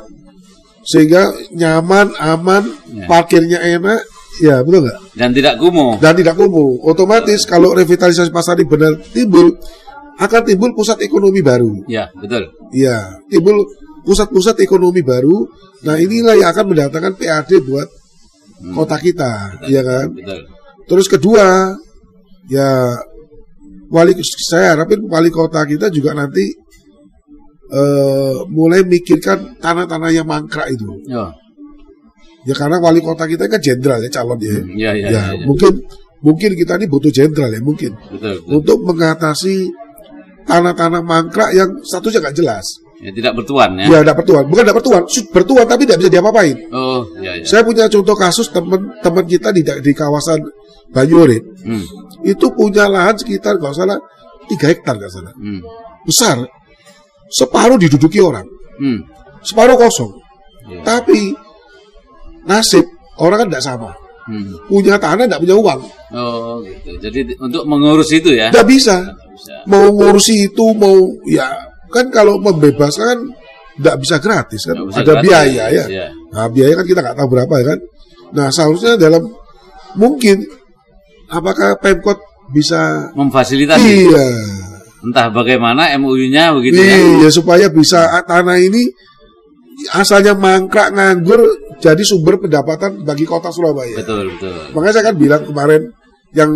sehingga 0.81 1.29
nyaman, 1.51 2.15
aman, 2.17 2.63
Ya. 2.95 3.05
parkirnya 3.05 3.59
enak, 3.59 4.01
ya 4.39 4.63
betul 4.63 4.87
nggak? 4.87 4.99
Dan 5.19 5.31
tidak 5.35 5.55
kumuh. 5.59 5.99
Dan 5.99 6.15
tidak 6.15 6.35
kumuh. 6.39 6.79
Otomatis 6.85 7.43
kalau 7.43 7.75
revitalisasi 7.75 8.31
pasar 8.31 8.55
ini 8.55 8.69
benar 8.69 8.93
timbul, 9.11 9.51
akan 10.15 10.43
timbul 10.47 10.71
pusat 10.75 11.03
ekonomi 11.03 11.43
baru. 11.43 11.85
Ya, 11.91 12.07
betul. 12.15 12.51
Ya, 12.71 13.19
timbul 13.27 13.67
pusat-pusat 14.07 14.61
ekonomi 14.63 15.01
baru. 15.01 15.49
Nah 15.85 15.97
inilah 15.99 16.39
yang 16.39 16.53
akan 16.55 16.71
mendatangkan 16.71 17.15
PAD 17.19 17.51
buat 17.67 17.89
kota 18.73 18.97
kita, 19.01 19.33
ya 19.67 19.83
kan? 19.83 20.07
Betul. 20.13 20.41
Terus 20.85 21.07
kedua, 21.09 21.75
ya 22.47 22.95
wali 23.89 24.13
saya 24.23 24.77
harapin 24.77 25.03
wali 25.09 25.33
kota 25.33 25.65
kita 25.65 25.89
juga 25.89 26.13
nanti 26.13 26.45
eh, 27.73 28.37
mulai 28.53 28.85
mikirkan 28.85 29.59
tanah-tanah 29.59 30.11
yang 30.13 30.29
mangkrak 30.29 30.71
itu. 30.73 30.89
Oh, 31.11 31.33
Ya 32.45 32.53
karena 32.53 32.77
wali 32.77 33.01
kota 33.01 33.25
kita 33.25 33.49
kan 33.49 33.57
jenderal 33.57 34.05
ya 34.05 34.11
calon 34.13 34.37
ya. 34.37 34.53
Hmm, 34.53 34.77
iya, 34.77 34.91
iya, 34.93 35.09
ya, 35.09 35.09
iya, 35.09 35.23
iya. 35.33 35.45
mungkin 35.49 35.81
mungkin 36.21 36.51
kita 36.53 36.77
ini 36.77 36.87
butuh 36.93 37.09
jenderal 37.09 37.49
ya 37.49 37.61
mungkin 37.65 37.97
betul. 38.13 38.37
betul. 38.45 38.53
untuk 38.53 38.79
mengatasi 38.85 39.73
tanah-tanah 40.45 41.01
mangkrak 41.01 41.51
yang 41.53 41.71
statusnya 41.81 42.21
nggak 42.25 42.37
jelas. 42.37 42.67
Ya, 43.03 43.11
tidak 43.13 43.37
bertuan 43.37 43.77
ya. 43.77 43.85
Ya, 43.91 43.99
tidak 44.01 44.17
bertuan, 44.25 44.45
bukan 44.49 44.63
tidak 44.65 44.77
bertuan, 44.81 45.03
bertuan 45.29 45.65
tapi 45.69 45.83
tidak 45.85 45.99
bisa 46.01 46.11
diapa-apain. 46.15 46.57
Oh, 46.73 47.05
ya, 47.21 47.37
ya. 47.37 47.45
Saya 47.45 47.61
punya 47.61 47.85
contoh 47.91 48.17
kasus 48.17 48.49
teman-teman 48.49 49.25
kita 49.25 49.53
di 49.53 49.61
di 49.61 49.93
kawasan 49.93 50.41
Banyurit 50.95 51.43
Hmm, 51.67 51.83
itu 52.23 52.47
punya 52.55 52.87
lahan 52.87 53.19
sekitar 53.19 53.59
kalau 53.59 53.75
salah 53.75 53.99
3 54.47 54.71
hektar 54.71 54.95
nggak 54.95 55.11
salah 55.11 55.35
hmm. 55.35 55.59
besar 56.07 56.39
separuh 57.27 57.75
diduduki 57.75 58.23
orang 58.23 58.47
Hmm. 58.79 59.03
separuh 59.43 59.75
kosong. 59.75 60.13
Iya. 60.71 60.81
Tapi 60.87 61.35
nasib 62.45 62.85
orang 63.19 63.45
kan 63.45 63.49
tidak 63.51 63.65
sama. 63.65 63.91
Hmm. 64.25 64.57
Punya 64.65 64.97
tanah 64.97 65.29
tidak 65.29 65.41
punya 65.45 65.57
uang, 65.59 65.81
Oh 66.15 66.63
gitu. 66.65 66.97
Jadi 66.97 67.19
di- 67.33 67.37
untuk 67.37 67.69
mengurus 67.69 68.09
itu 68.11 68.33
ya. 68.33 68.49
tidak 68.49 68.69
bisa. 68.71 68.97
Bisa. 69.35 69.55
Mau 69.67 69.91
ngurusi 69.91 70.49
itu 70.51 70.65
mau 70.79 70.95
ya 71.27 71.51
kan 71.91 72.11
kalau 72.11 72.39
membebaskan 72.39 73.07
kan 73.07 73.21
tidak 73.75 73.97
bisa 74.03 74.17
gratis 74.23 74.63
kan, 74.71 74.79
bisa 74.87 75.03
ada 75.03 75.13
gratis, 75.19 75.25
biaya 75.27 75.65
ya. 75.71 75.85
iya. 75.91 76.07
Nah 76.31 76.47
biaya 76.47 76.79
kan 76.79 76.87
kita 76.87 77.01
nggak 77.03 77.17
tahu 77.19 77.29
berapa 77.35 77.55
ya 77.59 77.65
kan. 77.75 77.79
Nah 78.35 78.47
seharusnya 78.55 78.95
dalam 78.95 79.23
mungkin 79.99 80.43
apakah 81.31 81.79
Pemkot 81.83 82.19
bisa 82.55 83.11
Memfasilitasi. 83.19 83.83
iya 84.11 84.27
Entah 85.05 85.29
bagaimana 85.29 85.93
MUU-nya 86.01 86.57
begitu 86.57 86.81
ya. 86.81 86.97
iya 87.21 87.29
supaya 87.29 87.69
bisa 87.69 88.09
tanah 88.25 88.57
ini 88.57 88.89
asalnya 89.93 90.33
mangkrak 90.33 90.95
nganggur 90.95 91.41
jadi 91.83 92.01
sumber 92.07 92.39
pendapatan 92.41 93.03
bagi 93.05 93.27
kota 93.29 93.51
Surabaya. 93.53 94.01
Betul, 94.01 94.33
betul. 94.39 94.55
Makanya 94.73 94.93
saya 94.97 95.05
kan 95.13 95.17
bilang 95.19 95.43
kemarin 95.45 95.83
yang 96.33 96.51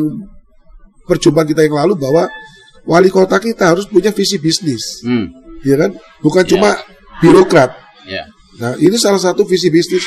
perjumpaan 1.05 1.49
kita 1.49 1.67
yang 1.67 1.77
lalu 1.77 1.99
bahwa 1.99 2.25
wali 2.89 3.13
kota 3.13 3.37
kita 3.37 3.77
harus 3.77 3.85
punya 3.85 4.09
visi 4.11 4.41
bisnis, 4.41 5.05
Hmm. 5.05 5.29
ya 5.61 5.77
kan? 5.77 5.93
Bukan 6.19 6.43
Ya. 6.43 6.49
cuma 6.49 6.71
birokrat. 7.21 7.71
Ya. 8.09 8.25
Nah, 8.57 8.73
ini 8.75 8.97
salah 8.97 9.21
satu 9.21 9.45
visi 9.45 9.69
bisnis 9.69 10.03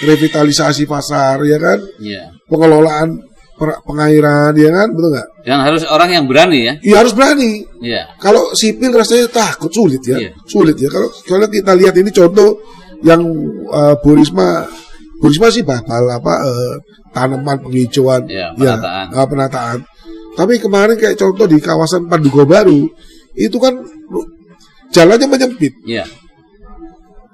revitalisasi 0.00 0.88
pasar, 0.88 1.38
ya 1.44 1.60
kan? 1.60 1.78
Ya. 2.00 2.32
Pengelolaan 2.48 3.20
pengairan, 3.86 4.50
ya 4.56 4.70
kan? 4.72 4.88
Betul 4.90 5.10
nggak? 5.14 5.28
Dan 5.46 5.58
harus 5.62 5.82
orang 5.86 6.10
yang 6.10 6.24
berani 6.26 6.58
ya. 6.66 6.74
Iya 6.82 6.96
harus 7.04 7.14
berani. 7.14 7.62
Iya. 7.78 8.02
Kalau 8.18 8.50
sipil 8.52 8.90
rasanya 8.90 9.30
takut 9.30 9.70
sulit 9.70 10.02
ya, 10.02 10.18
Iya. 10.18 10.30
sulit 10.44 10.74
ya. 10.74 10.90
Kalau 10.90 11.06
kalau 11.22 11.46
kita 11.46 11.72
lihat 11.76 11.94
ini 11.94 12.10
contoh 12.10 12.58
yang 13.06 13.22
uh, 13.70 13.94
Bu 14.02 14.16
Risma, 14.18 14.66
Bu 15.20 15.30
Risma 15.30 15.52
sih 15.52 15.62
bakal 15.62 16.08
apa 16.08 16.34
eh, 16.42 16.74
tanaman 17.14 17.62
penghijauan, 17.62 18.26
Iya, 18.26 18.50
penataan. 18.58 19.06
ah, 19.14 19.26
penataan. 19.28 19.78
Tapi 20.34 20.58
kemarin 20.58 20.98
kayak 20.98 21.14
contoh 21.14 21.46
di 21.46 21.58
kawasan 21.58 22.06
Pandugo 22.06 22.42
Baru 22.44 22.90
itu 23.34 23.56
kan 23.56 23.74
jalannya 24.90 25.26
menyempit, 25.26 25.74
Iya. 25.82 26.06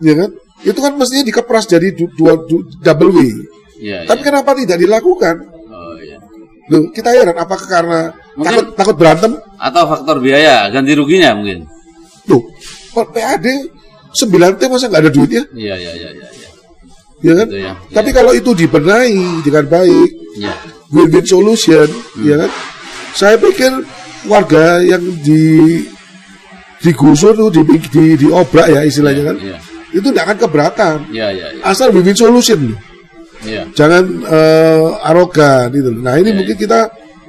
ya 0.01 0.15
kan? 0.17 0.31
Itu 0.61 0.81
kan 0.81 0.93
mestinya 0.97 1.25
dikepras 1.25 1.65
jadi 1.67 1.93
du- 1.93 2.13
dua 2.13 2.37
du- 2.45 2.65
double 2.81 3.13
way. 3.13 3.33
Iya. 3.81 4.05
Tapi 4.05 4.21
iya. 4.21 4.27
kenapa 4.29 4.51
tidak 4.53 4.77
dilakukan? 4.77 5.37
Oh 5.69 5.97
iya. 5.97 6.17
Loh, 6.69 6.89
kita 6.93 7.13
heran 7.13 7.37
apakah 7.37 7.65
karena 7.65 8.01
Mungkin- 8.37 8.45
takut 8.45 8.67
takut 8.77 8.97
berantem? 8.97 9.33
Atau 9.57 9.83
faktor 9.89 10.17
biaya, 10.21 10.69
ganti 10.69 10.93
ruginya 10.93 11.37
mungkin. 11.37 11.65
Kok 12.91 13.07
PAD 13.13 13.47
9 14.13 14.57
T 14.57 14.63
masa 14.67 14.89
nggak 14.89 15.03
ada 15.05 15.13
duitnya? 15.13 15.43
Iya, 15.53 15.75
iya, 15.77 15.93
iya, 15.97 16.09
iya. 16.13 16.29
iya. 16.29 16.49
ya 17.21 17.33
kan? 17.37 17.47
Gitu 17.49 17.61
ya. 17.61 17.73
Tapi 17.93 18.11
kalau 18.11 18.33
itu 18.33 18.51
dibenahi 18.53 19.45
dengan 19.45 19.65
baik, 19.69 20.11
Iya. 20.41 20.55
win-win 20.89 21.25
solution, 21.25 21.85
Hmm. 21.87 22.25
ya 22.25 22.37
kan? 22.41 22.51
Saya 23.13 23.37
pikir 23.37 23.73
warga 24.27 24.79
yang 24.81 25.03
di 25.21 25.83
digusur 26.81 27.37
tuh 27.37 27.51
di, 27.53 27.61
di, 27.93 28.05
diobrak 28.17 28.73
ya 28.73 28.81
istilahnya 28.85 29.23
kan, 29.33 29.37
Iya. 29.37 29.57
itu 29.93 30.07
tidak 30.09 30.25
akan 30.33 30.39
keberatan. 30.49 30.97
Iya, 31.13 31.27
iya, 31.33 31.47
iya. 31.53 31.63
Asal 31.67 31.93
solution, 32.17 32.73
loh. 32.73 32.81
Iya. 33.41 33.65
jangan 33.73 34.05
eh, 34.29 34.89
arogan 35.09 35.73
itu. 35.73 35.89
Nah 35.97 36.21
ini 36.21 36.29
Iya, 36.33 36.37
mungkin 36.37 36.57
kita 36.61 36.81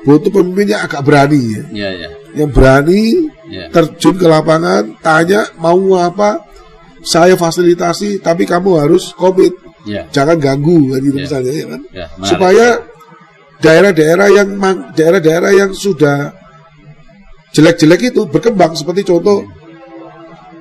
butuh 0.03 0.27
pemimpin 0.27 0.75
yang 0.75 0.83
agak 0.87 1.01
berani 1.03 1.39
ya, 1.55 1.63
Iya, 1.71 1.89
iya. 1.99 2.09
yang 2.35 2.49
berani 2.51 3.27
Iya. 3.51 3.65
terjun 3.71 4.15
ke 4.15 4.27
lapangan, 4.27 4.95
tanya 5.03 5.47
mau 5.59 5.79
apa, 5.99 6.47
saya 7.03 7.35
fasilitasi, 7.35 8.19
tapi 8.23 8.43
kamu 8.47 8.87
harus 8.87 9.11
komit. 9.15 9.51
Iya. 9.81 10.05
jangan 10.13 10.37
ganggu 10.37 10.93
kan 10.93 11.01
gitu 11.01 11.17
Ya. 11.17 11.23
misalnya 11.25 11.51
ya 11.57 11.65
kan 11.65 11.81
Ya, 11.89 12.05
menarik. 12.13 12.29
supaya 12.29 12.67
daerah-daerah 13.61 14.27
yang 14.29 14.49
daerah-daerah 14.93 15.51
yang 15.53 15.71
sudah 15.71 16.33
jelek-jelek 17.51 18.11
itu 18.11 18.25
berkembang 18.25 18.73
seperti 18.73 19.05
contoh 19.05 19.45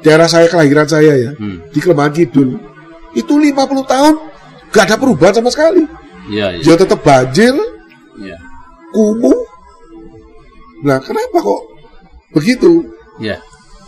daerah 0.00 0.26
saya 0.26 0.48
kelahiran 0.48 0.84
saya 0.84 1.12
ya 1.16 1.30
Hmm. 1.36 1.60
di 1.70 1.78
Kelemahan 1.78 2.12
Kidul 2.12 2.56
itu 3.12 3.32
50 3.34 3.84
tahun 3.84 4.14
gak 4.70 4.84
ada 4.86 4.96
perubahan 4.96 5.34
sama 5.34 5.50
sekali 5.50 5.82
Iya, 6.30 6.56
iya. 6.56 6.62
dia 6.62 6.76
tetap 6.76 7.00
banjir 7.02 7.54
Iya. 8.20 8.36
kumuh 8.92 9.38
nah 10.82 11.00
kenapa 11.00 11.38
kok 11.40 11.62
begitu 12.32 12.84
Iya. 13.20 13.40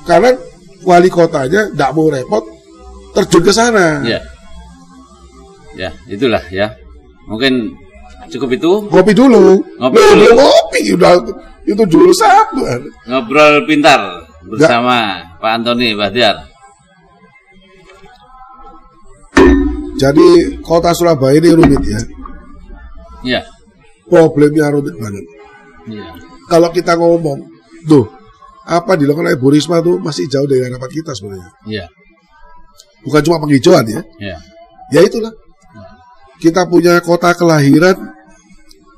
karena 0.04 0.36
wali 0.82 1.08
kotanya 1.08 1.70
tidak 1.70 1.90
mau 1.94 2.08
repot 2.08 2.44
terjun 3.12 3.42
ke 3.44 3.52
sana 3.52 4.00
Iya. 4.02 4.20
Ya, 5.72 5.88
itulah 6.04 6.44
ya. 6.52 6.76
Mungkin 7.24 7.72
cukup 8.30 8.48
itu 8.54 8.72
Ngopi 8.90 9.12
dulu. 9.16 9.58
Ngopi 9.80 9.98
dulu. 9.98 10.26
ngopi 10.38 10.80
udah 10.94 11.12
itu 11.62 11.82
dulu 11.86 12.10
satu. 12.10 12.62
ngobrol 13.06 13.66
pintar 13.66 14.00
bersama 14.46 15.22
Pak 15.38 15.50
Antoni 15.62 15.94
Bahtiar. 15.94 16.52
Jadi 19.98 20.58
kota 20.66 20.90
Surabaya 20.90 21.38
ini 21.38 21.54
rumit 21.54 21.82
ya. 21.86 22.00
Iya. 23.22 23.40
Problemnya 24.10 24.66
rumit 24.74 24.98
banget. 24.98 25.24
Iya. 25.86 26.10
Kalau 26.50 26.68
kita 26.74 26.98
ngomong, 26.98 27.38
tuh 27.86 28.10
apa 28.66 28.94
dilakukan 28.94 29.30
oleh 29.30 29.38
Bu 29.38 29.50
Risma 29.50 29.82
tuh 29.82 29.98
masih 30.02 30.26
jauh 30.26 30.46
dari 30.46 30.66
harapan 30.66 30.90
kita 30.90 31.14
sebenarnya. 31.14 31.50
Iya. 31.66 31.86
Bukan 33.06 33.22
cuma 33.26 33.38
penghijauan 33.42 33.86
ya. 33.86 34.02
Iya. 34.18 34.36
Ya 34.90 35.00
itulah. 35.06 35.32
Kita 36.42 36.66
punya 36.66 36.98
kota 36.98 37.30
kelahiran, 37.32 37.94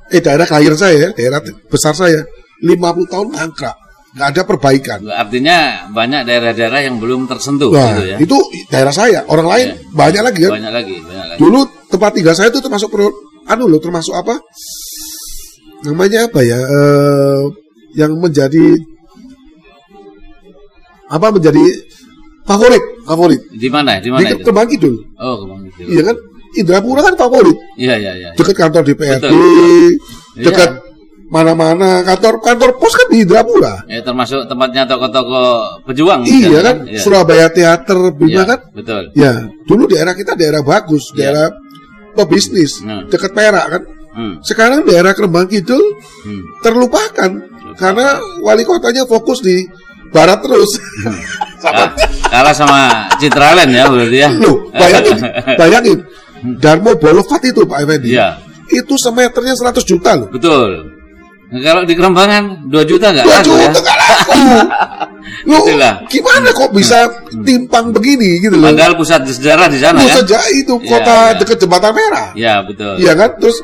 eh 0.09 0.19
daerah 0.19 0.49
kelahiran 0.49 0.79
saya, 0.79 0.97
ya, 0.97 1.09
daerah 1.13 1.41
besar 1.69 1.93
saya, 1.93 2.25
50 2.65 2.73
tahun 3.05 3.29
mangkrak, 3.31 3.77
nggak 4.17 4.29
ada 4.33 4.43
perbaikan. 4.43 4.99
Artinya 5.05 5.59
banyak 5.93 6.25
daerah-daerah 6.25 6.81
yang 6.83 6.97
belum 6.97 7.29
tersentuh 7.29 7.69
Nah, 7.69 7.85
gitu 7.93 8.03
ya. 8.07 8.17
itu 8.17 8.37
daerah 8.73 8.95
saya, 8.97 9.29
orang 9.29 9.45
lain 9.45 9.69
Iya. 9.69 9.93
banyak 9.93 10.23
lagi 10.25 10.41
kan. 10.41 10.53
Banyak 10.57 10.73
lagi, 10.73 10.95
banyak 11.05 11.27
lagi. 11.29 11.39
Dulu 11.39 11.61
tempat 11.93 12.11
tinggal 12.17 12.33
saya 12.33 12.49
itu 12.49 12.65
termasuk 12.65 12.89
pro, 12.89 13.13
anu 13.45 13.69
loh, 13.69 13.77
termasuk 13.77 14.17
apa? 14.17 14.41
Namanya 15.85 16.33
apa 16.33 16.41
ya? 16.41 16.57
eh, 16.57 17.43
yang 17.95 18.17
menjadi 18.17 18.81
apa 21.07 21.29
menjadi 21.29 21.61
favorit, 22.43 22.83
favorit. 23.05 23.41
Di 23.53 23.69
mana? 23.69 24.01
Di 24.01 24.09
Di 24.09 24.11
mana 24.11 24.29
itu? 24.33 24.43
Kembang 24.43 24.67
Kidul. 24.67 24.95
Oh, 25.21 25.45
Kemang 25.45 25.61
Kidul. 25.77 25.93
Iya 25.93 26.03
kan? 26.09 26.17
Indrapura 26.57 27.01
kan 27.03 27.15
favorit. 27.15 27.57
Iya, 27.75 27.95
iya, 27.97 28.13
iya. 28.15 28.31
Dekat 28.33 28.57
kantor 28.57 28.83
DPRD, 28.85 29.27
dekat 30.37 30.71
Iya. 30.71 30.83
mana-mana 31.27 32.01
kantor 32.01 32.39
kantor 32.39 32.71
pos 32.77 32.95
kan 32.95 33.09
di 33.09 33.23
Indrapura. 33.23 33.83
Ya, 33.87 34.01
termasuk 34.01 34.47
tempatnya 34.47 34.85
toko-toko 34.85 35.43
pejuang. 35.83 36.23
Iya 36.23 36.31
misalnya, 36.31 36.61
kan? 36.63 36.77
Iya. 36.87 37.01
Surabaya 37.01 37.47
Teater 37.49 37.99
Bima 38.13 38.31
Iya, 38.31 38.43
kan? 38.45 38.59
Betul. 38.71 39.03
Ya, 39.13 39.33
dulu 39.65 39.83
daerah 39.87 40.13
kita 40.13 40.33
daerah 40.33 40.63
bagus, 40.63 41.11
Iya. 41.11 41.17
daerah 41.19 41.47
pebisnis, 42.13 42.79
Hmm. 42.79 43.09
dekat 43.09 43.33
Perak 43.33 43.67
kan. 43.69 43.83
Hmm. 44.15 44.35
Sekarang 44.41 44.87
daerah 44.87 45.11
Kembang 45.11 45.51
Kidul 45.51 45.83
Hmm. 46.23 46.43
terlupakan 46.61 47.31
karena 47.75 48.07
wali 48.41 48.63
kotanya 48.63 49.03
fokus 49.05 49.43
di 49.43 49.67
barat 50.09 50.39
terus. 50.39 50.71
Ka- 51.59 51.91
kalah 52.31 52.55
sama 52.55 53.11
Citraland 53.17 53.67
ya 53.67 53.91
berarti 53.91 54.15
ya. 54.17 54.31
Loh, 54.37 54.71
bayangin, 54.71 55.19
bayangin. 55.59 55.99
Darmo 56.61 56.93
Bolovat 56.97 57.41
itu 57.43 57.65
Pak 57.65 57.79
Effendi. 57.83 58.13
Iya. 58.13 58.37
Itu 58.69 58.95
semeternya 58.97 59.57
100 59.57 59.81
juta 59.85 60.11
loh. 60.17 60.29
Betul. 60.29 60.93
Kalau 61.55 61.87
di 61.87 61.95
Kerembangan 61.95 62.67
2 62.67 62.91
juta 62.91 63.15
nggak 63.15 63.25
Dua 63.25 63.37
laku 63.39 63.53
ya. 63.55 63.69
juta 63.71 63.79
nggak 63.81 63.99
laku. 64.01 64.33
Loh, 65.45 65.61
Itulah. 65.61 65.95
gimana 66.09 66.49
kok 66.53 66.73
bisa 66.73 67.05
timpang 67.45 67.93
begini 67.93 68.41
gitu 68.41 68.57
loh? 68.57 68.73
Padahal 68.73 68.97
pusat 68.97 69.25
sejarah 69.29 69.69
di 69.69 69.77
sana 69.77 70.01
Loh, 70.01 70.09
kan. 70.09 70.17
sejak 70.25 70.43
itu 70.53 70.73
Iya, 70.81 70.89
kota 70.89 71.17
iya. 71.17 71.37
dekat 71.37 71.57
jembatan 71.61 71.93
merah. 71.93 72.29
Ya 72.33 72.55
betul. 72.65 72.97
Iya 72.97 73.13
kan? 73.13 73.31
Terus 73.41 73.57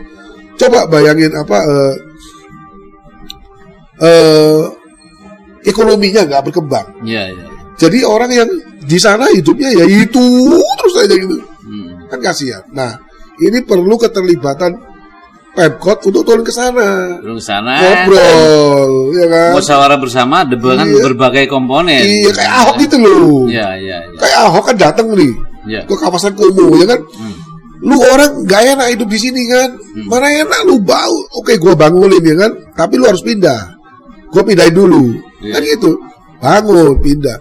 coba 0.57 0.85
bayangin 0.89 1.33
apa 1.33 1.59
eh, 1.61 1.95
eh, 4.01 4.63
ekonominya 5.65 6.21
nggak 6.29 6.43
berkembang. 6.49 6.87
Iya 7.05 7.23
iya. 7.33 7.47
Jadi 7.81 7.99
orang 8.05 8.31
yang 8.33 8.51
di 8.85 8.99
sana 9.01 9.25
hidupnya 9.33 9.73
ya 9.73 9.85
itu 9.89 10.25
terus 10.81 10.95
aja 11.01 11.15
gitu. 11.17 11.37
Hmm. 11.65 11.90
Kan 12.11 12.19
kasihan. 12.21 12.63
Nah, 12.75 12.99
ini 13.39 13.63
perlu 13.63 13.95
keterlibatan 13.97 14.91
Pemkot 15.51 15.99
untuk 16.07 16.23
turun 16.23 16.47
ke 16.47 16.55
sana. 16.55 17.19
Terus 17.19 17.43
ke 17.43 17.51
sana 17.51 17.75
Ngobrol, 17.75 18.93
ya 19.19 19.27
kan? 19.27 19.51
musyawarah 19.59 19.99
bersama 19.99 20.47
dengan 20.47 20.87
Iya. 20.87 21.03
berbagai 21.11 21.45
komponen. 21.51 22.07
Iya, 22.07 22.31
kayak 22.31 22.53
Ahok 22.55 22.77
gitu 22.87 22.97
loh. 23.03 23.51
Iya 23.51 23.75
iya 23.75 23.99
iya. 23.99 24.19
Kayak 24.23 24.39
Ahok 24.47 24.65
kan 24.71 24.77
datang 24.79 25.07
nih 25.11 25.35
Iya. 25.67 25.81
ke 25.91 25.95
kawasan 25.99 26.39
kumuh, 26.39 26.79
ya 26.79 26.87
kan? 26.95 27.03
Hmm. 27.19 27.35
Lu 27.83 27.99
orang 27.99 28.47
gak 28.47 28.63
enak 28.63 28.95
hidup 28.95 29.09
di 29.11 29.19
sini 29.19 29.43
kan? 29.51 29.75
Mana 30.07 30.31
enak 30.31 30.71
lu 30.71 30.79
bau? 30.79 31.17
Oke, 31.43 31.59
gua 31.59 31.75
bangunin 31.75 32.23
ya 32.23 32.47
kan? 32.47 32.53
Tapi 32.79 32.95
lu 32.95 33.11
harus 33.11 33.25
pindah. 33.27 33.75
Gua 34.31 34.47
pindahin 34.47 34.71
dulu. 34.71 35.19
Iya. 35.43 35.59
Kan 35.59 35.63
gitu. 35.67 35.91
Bangun, 36.39 36.95
pindah. 37.03 37.37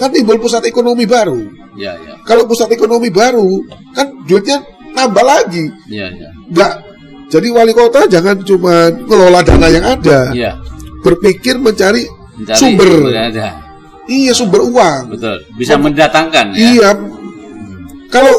Kan 0.00 0.08
timbul 0.08 0.40
pusat 0.40 0.64
ekonomi 0.64 1.04
baru. 1.04 1.36
Ya, 1.76 1.92
ya. 1.94 2.16
Kalau 2.24 2.48
pusat 2.48 2.72
ekonomi 2.72 3.12
baru, 3.12 3.60
kan 3.92 4.08
duitnya 4.24 4.64
nambah 4.96 5.20
lagi. 5.22 5.68
Ya, 5.86 6.08
ya. 6.08 6.30
Nggak, 6.48 6.72
jadi 7.28 7.46
wali 7.52 7.70
kota 7.70 8.08
jangan 8.08 8.40
cuma 8.42 8.88
ngelola 8.90 9.44
dana 9.44 9.68
yang 9.68 9.84
ada, 9.84 10.32
Ya. 10.32 10.56
berpikir 11.04 11.60
mencari, 11.60 12.08
Mencari 12.34 12.56
sumber. 12.58 12.90
ada. 13.12 13.60
Iya 14.10 14.32
sumber 14.34 14.64
uang. 14.66 15.14
Betul. 15.14 15.38
Bisa 15.54 15.78
mendatangkan 15.78 16.56
ya. 16.56 16.58
Iya. 16.58 16.90
Kalau 18.10 18.34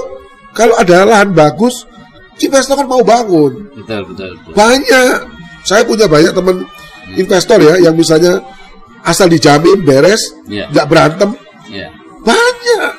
kalau 0.52 0.76
ada 0.76 1.08
lahan 1.08 1.32
bagus, 1.32 1.88
investor 2.44 2.76
kan 2.76 2.88
mau 2.92 3.00
bangun. 3.00 3.72
Betul, 3.72 4.04
betul, 4.12 4.30
betul. 4.36 4.52
Banyak. 4.52 5.16
Saya 5.64 5.86
punya 5.88 6.12
banyak 6.12 6.34
teman 6.36 6.66
investor 7.16 7.62
ya 7.62 7.80
yang 7.80 7.96
misalnya 7.96 8.42
asal 9.08 9.32
dijamin 9.32 9.80
beres, 9.82 10.20
Iya. 10.52 10.68
nggak 10.70 10.88
berantem, 10.92 11.30
Ya. 11.32 11.40
Banyak. 12.22 12.92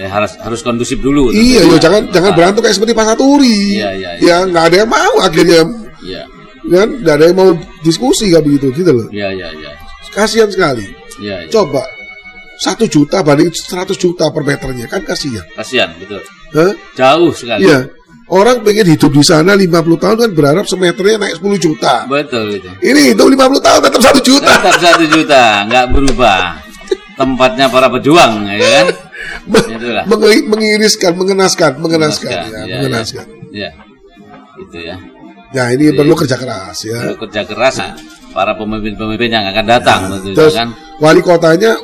Eh, 0.00 0.08
harus 0.08 0.32
harus 0.40 0.60
kondusif 0.62 1.02
dulu. 1.02 1.34
Iya, 1.34 1.66
yo 1.66 1.76
jangan 1.76 2.08
jangan 2.14 2.32
berantem 2.32 2.62
kayak 2.62 2.76
seperti 2.78 2.94
Pak 2.94 3.06
Saturi. 3.12 3.76
Iya, 3.76 3.90
iya, 3.98 4.10
iya. 4.16 4.38
Ya 4.42 4.48
nggak 4.48 4.64
ada 4.70 4.76
yang 4.86 4.90
mau 4.90 5.14
akhirnya 5.20 5.60
Iya. 6.00 6.22
kan 6.70 6.88
nggak 7.02 7.14
ada 7.20 7.24
yang 7.28 7.36
mau 7.36 7.50
diskusi 7.82 8.30
kayak 8.30 8.44
begitu 8.46 8.66
gitu 8.72 8.90
loh. 8.94 9.06
Iya, 9.10 9.28
iya, 9.34 9.48
iya. 9.52 9.70
Kasihan 10.14 10.48
sekali. 10.48 10.86
Iya, 11.20 11.44
iya. 11.44 11.50
Coba 11.52 11.82
satu 12.60 12.84
juta 12.86 13.20
banding 13.20 13.50
100 13.52 13.96
juta 13.96 14.30
per 14.30 14.42
meternya 14.46 14.86
kan 14.88 15.02
kasihan. 15.02 15.44
Kasihan, 15.56 15.90
betul. 15.98 16.22
Hah? 16.54 16.72
Jauh 16.96 17.32
sekali. 17.34 17.66
Iya. 17.66 17.88
Orang 18.30 18.62
pengen 18.62 18.86
hidup 18.86 19.10
di 19.10 19.26
sana 19.26 19.58
50 19.58 19.98
tahun 19.98 20.16
kan 20.22 20.30
berharap 20.30 20.62
semeternya 20.62 21.18
naik 21.18 21.42
10 21.42 21.58
juta. 21.58 22.06
Betul 22.06 22.62
itu. 22.62 22.70
Ini 22.78 23.10
hidup 23.10 23.26
50 23.26 23.58
tahun 23.58 23.80
tetap 23.82 24.00
1 24.06 24.22
juta. 24.22 24.54
Tetap 24.54 24.76
satu 24.78 25.04
juta, 25.10 25.66
nggak 25.66 25.86
berubah. 25.90 26.69
Tempatnya 27.20 27.68
para 27.68 27.92
pejuang, 27.92 28.48
ya 28.48 28.56
kan? 28.80 28.86
Itulah. 29.76 30.04
Meng- 30.08 30.48
mengiriskan, 30.48 31.12
mengenaskan, 31.12 31.76
mengenaskan, 31.76 32.32
ya, 32.32 32.40
Mengenaskan, 32.40 32.64
ya, 32.64 32.76
mengenaskan. 32.80 33.26
Ya, 33.52 33.70
itu 34.56 34.78
ya. 34.80 34.96
Ya 35.50 35.64
ini 35.74 35.92
perlu 35.92 36.16
kerja 36.16 36.38
keras 36.40 36.86
ya. 36.86 36.96
Perlu 36.96 37.28
kerja 37.28 37.42
keras 37.44 37.74
nah, 37.82 37.92
para 38.32 38.54
pemimpin-pemimpin 38.56 39.28
yang 39.28 39.44
akan 39.52 39.64
datang, 39.68 40.00
tentunya 40.16 40.36
Terus 40.38 40.54
kan? 40.56 40.68
wali 41.02 41.20
kotanya, 41.20 41.74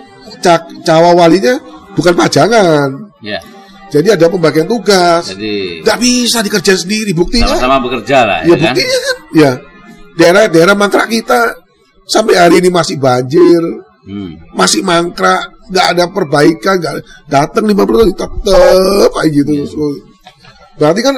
cak, 0.40 0.87
cawa 0.87 1.12
walinya 1.12 1.61
bukan 1.92 2.14
pajangan. 2.16 2.88
Ya, 3.20 3.42
Jadi 3.90 4.14
ada 4.14 4.31
pembagian 4.31 4.70
tugas. 4.70 5.35
jadi 5.35 5.83
Nggak 5.83 5.99
bisa 5.99 6.38
dikerjain 6.40 6.79
sendiri. 6.79 7.11
Buktinya, 7.12 7.53
sama-sama 7.59 7.83
bekerja 7.90 8.18
lah, 8.25 8.38
ya 8.46 8.55
ya 8.55 8.55
kan? 8.55 8.72
buktinya 8.72 8.99
kan, 9.03 9.16
ya 9.35 9.51
daerah-daerah 10.16 10.75
mangkrak 10.79 11.09
kita 11.11 11.40
sampai 12.07 12.38
hari 12.38 12.62
ini 12.62 12.70
masih 12.70 12.96
banjir, 13.03 13.62
Hmm. 14.07 14.38
masih 14.55 14.87
mangkrak, 14.87 15.51
nggak 15.66 15.87
ada 15.99 16.05
perbaikan, 16.14 16.79
nggak 16.79 16.95
datang 17.27 17.66
50 17.66 17.75
tahun 17.75 18.11
tetap 18.14 18.31
kayak 19.11 19.29
gitu. 19.35 19.53
So, 19.66 19.83
Berarti 20.79 21.01
kan 21.03 21.16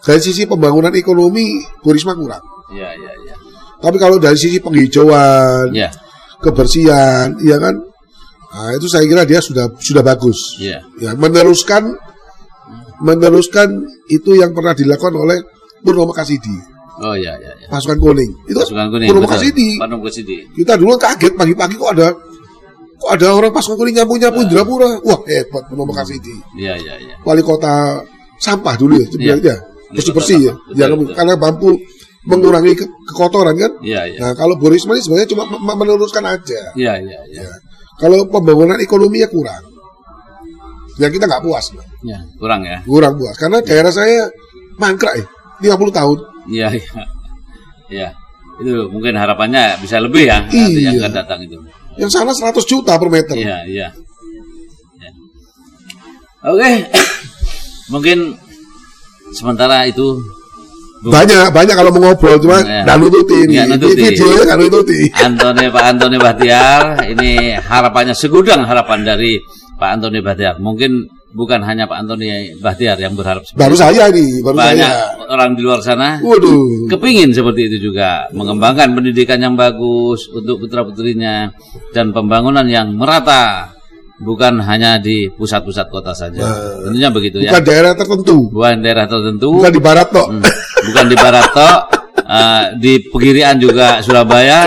dari 0.00 0.20
sisi 0.22 0.48
pembangunan 0.48 0.94
ekonomi 0.96 1.60
Bu 1.84 1.92
Risma 1.92 2.16
kurang. 2.16 2.40
Ya, 2.72 2.88
ya, 2.96 3.12
ya. 3.28 3.36
Tapi 3.84 4.00
kalau 4.00 4.16
dari 4.16 4.38
sisi 4.40 4.62
penghijauan, 4.64 5.74
Ya, 5.76 5.92
kebersihan, 6.40 7.36
iya 7.44 7.60
kan? 7.60 7.74
Nah, 8.52 8.70
itu 8.72 8.86
saya 8.88 9.04
kira 9.04 9.28
dia 9.28 9.42
sudah 9.44 9.68
sudah 9.76 10.00
bagus. 10.00 10.56
ya. 10.56 10.80
Ya, 11.02 11.12
meneruskan 11.12 11.92
meneruskan 13.02 13.68
itu 14.08 14.38
yang 14.38 14.54
pernah 14.54 14.72
dilakukan 14.72 15.14
oleh 15.18 15.38
Purnomo 15.82 16.14
Kasidi, 16.14 16.54
Oh, 17.02 17.14
ya, 17.14 17.34
ya, 17.34 17.50
ya. 17.58 17.66
pasukan 17.66 17.98
kuning. 17.98 18.30
Itu 18.46 18.62
kan 18.62 18.66
Pasukan 18.70 18.88
kuning. 18.94 19.08
Betul. 19.10 19.26
Kasidi. 19.26 19.68
Purnomo 19.74 20.02
Kasidi. 20.06 20.36
Kita 20.54 20.72
dulu 20.78 20.94
kaget 20.94 21.32
pagi-pagi 21.34 21.74
kok 21.74 21.90
ada 21.92 22.08
kok 22.94 23.10
ada 23.10 23.26
orang 23.34 23.50
pasukan 23.50 23.76
kuning 23.76 23.94
nyapu-nyapu 23.98 24.38
Indrapura. 24.40 24.88
Wah, 25.02 25.20
hebat 25.26 25.62
Purnomo 25.66 25.90
Kasidi. 25.90 26.34
Ya, 26.54 26.78
ya, 26.78 26.94
ya. 26.96 27.14
Wali 27.22 27.42
kota 27.42 28.00
sampah 28.38 28.74
dulu 28.74 29.02
ya, 29.02 29.06
Iya. 29.18 29.34
ya. 29.42 29.56
Bersih-bersih 29.90 30.38
ya. 30.40 30.52
Betul, 30.54 30.74
Jangan 30.78 30.96
betul. 31.02 31.14
karena 31.18 31.34
mampu 31.36 31.68
mengurangi 32.22 32.72
ke- 32.78 32.90
kekotoran 33.10 33.58
kan. 33.58 33.72
Ya, 33.82 34.06
ya. 34.06 34.18
Nah, 34.22 34.32
kalau 34.32 34.54
Bu 34.54 34.70
Risma 34.70 34.94
ini 34.94 35.02
sebenarnya 35.02 35.28
cuma 35.28 35.42
me- 35.44 35.74
meneruskan 35.76 36.22
aja. 36.22 36.70
Ya, 36.78 36.96
ya, 37.02 37.18
ya. 37.28 37.42
Ya. 37.42 37.50
Kalau 37.98 38.30
pembangunan 38.30 38.78
ekonominya 38.78 39.26
kurang, 39.26 39.62
ya 40.96 41.10
kita 41.10 41.26
nggak 41.26 41.42
puas. 41.42 41.66
Ya, 42.02 42.18
kurang 42.38 42.62
ya. 42.62 42.78
kurang 42.86 43.18
puas. 43.18 43.34
Karena 43.34 43.58
daerah 43.58 43.90
saya 43.90 44.30
mangkrak 44.78 45.18
ya, 45.18 45.26
50 45.60 45.90
tahun. 45.92 46.18
Iya, 46.48 46.68
iya. 46.74 47.02
Iya. 47.92 48.08
Itu 48.62 48.88
mungkin 48.92 49.14
harapannya 49.16 49.80
bisa 49.80 49.98
lebih 50.02 50.28
ya 50.28 50.44
Iya. 50.50 50.90
yang 50.90 50.94
akan 51.02 51.12
datang 51.12 51.40
itu. 51.44 51.56
Yang 52.00 52.10
sana 52.14 52.32
100 52.32 52.64
juta 52.64 52.96
per 52.96 53.08
meter. 53.12 53.36
Iya, 53.36 53.56
iya. 53.68 53.88
Ya. 55.00 55.10
Oke. 56.48 56.88
mungkin 57.92 58.38
sementara 59.36 59.84
itu 59.84 60.20
Banyak, 61.02 61.50
banyak 61.50 61.74
kalau 61.74 61.90
mau 61.90 62.14
ngobrol 62.14 62.38
cuma 62.38 62.62
nggak 62.62 62.94
nututin. 63.02 63.50
Nggak 63.50 63.74
Ini 63.74 63.86
videonya 63.90 64.42
nggak 64.46 64.60
nututin. 64.62 65.10
Antoni 65.18 65.66
Pak 65.66 65.82
Antoni 65.90 66.14
Bahtiar 66.22 66.82
ini 67.10 67.58
harapannya 67.58 68.14
segudang 68.14 68.62
harapan 68.62 69.02
dari 69.02 69.42
Pak 69.82 69.98
Antoni 69.98 70.22
Bahtiar. 70.22 70.62
Mungkin 70.62 71.10
bukan 71.32 71.60
hanya 71.60 71.84
Pak 71.84 71.96
Antoni 71.98 72.28
Bahtiar 72.54 72.96
yang 72.96 73.12
berharap 73.12 73.42
seperti 73.42 73.56
Baru 73.58 73.72
itu. 73.72 73.80
saya 73.80 74.04
nih, 74.08 74.30
baru 74.40 74.54
banyak 74.54 74.84
saya. 74.86 75.26
orang 75.26 75.50
di 75.52 75.62
luar 75.62 75.80
sana 75.80 76.08
Waduh. 76.18 76.86
kepingin 76.88 77.30
seperti 77.30 77.66
itu 77.66 77.88
juga 77.88 78.28
mengembangkan 78.30 78.92
pendidikan 78.92 79.38
yang 79.38 79.54
bagus 79.54 80.28
untuk 80.28 80.56
putra 80.58 80.82
putrinya 80.82 81.48
dan 81.90 82.10
pembangunan 82.10 82.64
yang 82.64 82.92
merata 82.92 83.72
bukan 84.18 84.60
hanya 84.60 84.96
di 84.96 85.26
pusat-pusat 85.28 85.88
kota 85.88 86.12
saja 86.12 86.46
tentunya 86.80 87.08
begitu 87.08 87.40
ya 87.40 87.50
Bukan 87.50 87.64
daerah 87.64 87.92
tertentu. 87.92 88.36
bukan 88.48 88.76
daerah 88.78 89.06
tertentu 89.06 89.48
Bukan 89.52 89.72
di 89.72 89.80
barat 89.80 90.08
toh. 90.08 90.26
Hmm, 90.28 90.42
bukan 90.84 91.04
di 91.08 91.16
barat 91.16 91.46
tok 91.50 91.80
eh, 92.32 92.64
di 92.80 92.92
Pegirian 93.04 93.60
juga 93.60 94.00
Surabaya 94.00 94.64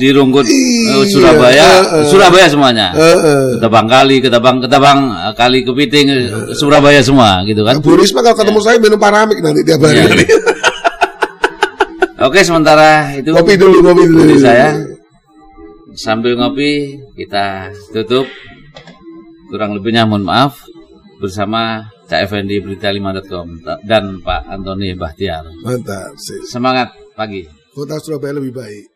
di 0.00 0.08
Rungkut 0.08 0.48
Iya, 0.48 1.04
Surabaya 1.04 1.68
eh, 1.84 2.00
eh. 2.00 2.04
Surabaya 2.08 2.46
semuanya 2.48 2.88
Eh, 2.96 3.04
eh. 3.04 3.44
Ketabang 3.60 3.86
Kali 3.86 4.16
Ketabang 4.18 4.56
Ketabang 4.64 4.98
Kali 5.36 5.60
Kepiting 5.62 6.06
eh, 6.08 6.24
Surabaya 6.56 7.04
semua 7.04 7.44
gitu 7.44 7.60
kan 7.62 7.78
Bu 7.78 7.94
Risma 7.94 8.24
kalau 8.24 8.36
ketemu 8.40 8.60
saya 8.64 8.76
minum 8.80 8.96
paramik 8.96 9.38
nanti 9.38 9.60
tiap 9.62 9.84
hari. 9.84 10.00
Iya. 10.00 10.38
Oke 12.24 12.40
sementara 12.40 13.12
itu 13.12 13.34
Kopi 13.34 13.54
dulu, 13.58 13.84
kopi 13.84 14.04
dulu. 14.08 14.20
dari 14.24 14.36
saya 14.40 14.68
sambil 15.92 16.34
ngopi 16.34 16.96
kita 17.14 17.68
tutup 17.92 18.24
kurang 19.52 19.76
lebihnya 19.76 20.08
mohon 20.08 20.24
maaf 20.24 20.64
bersama 21.20 21.86
Effendi 22.12 22.60
Berita5.com 22.60 23.46
dan 23.84 24.20
Pak 24.20 24.48
Antoni 24.48 24.92
Bahtiar 24.92 25.44
Mantap. 25.64 26.12
sip. 26.20 26.44
semangat 26.44 26.92
pagi 27.16 27.44
Kota 27.74 27.98
Surabaya 27.98 28.38
lebih 28.38 28.54
baik. 28.54 28.93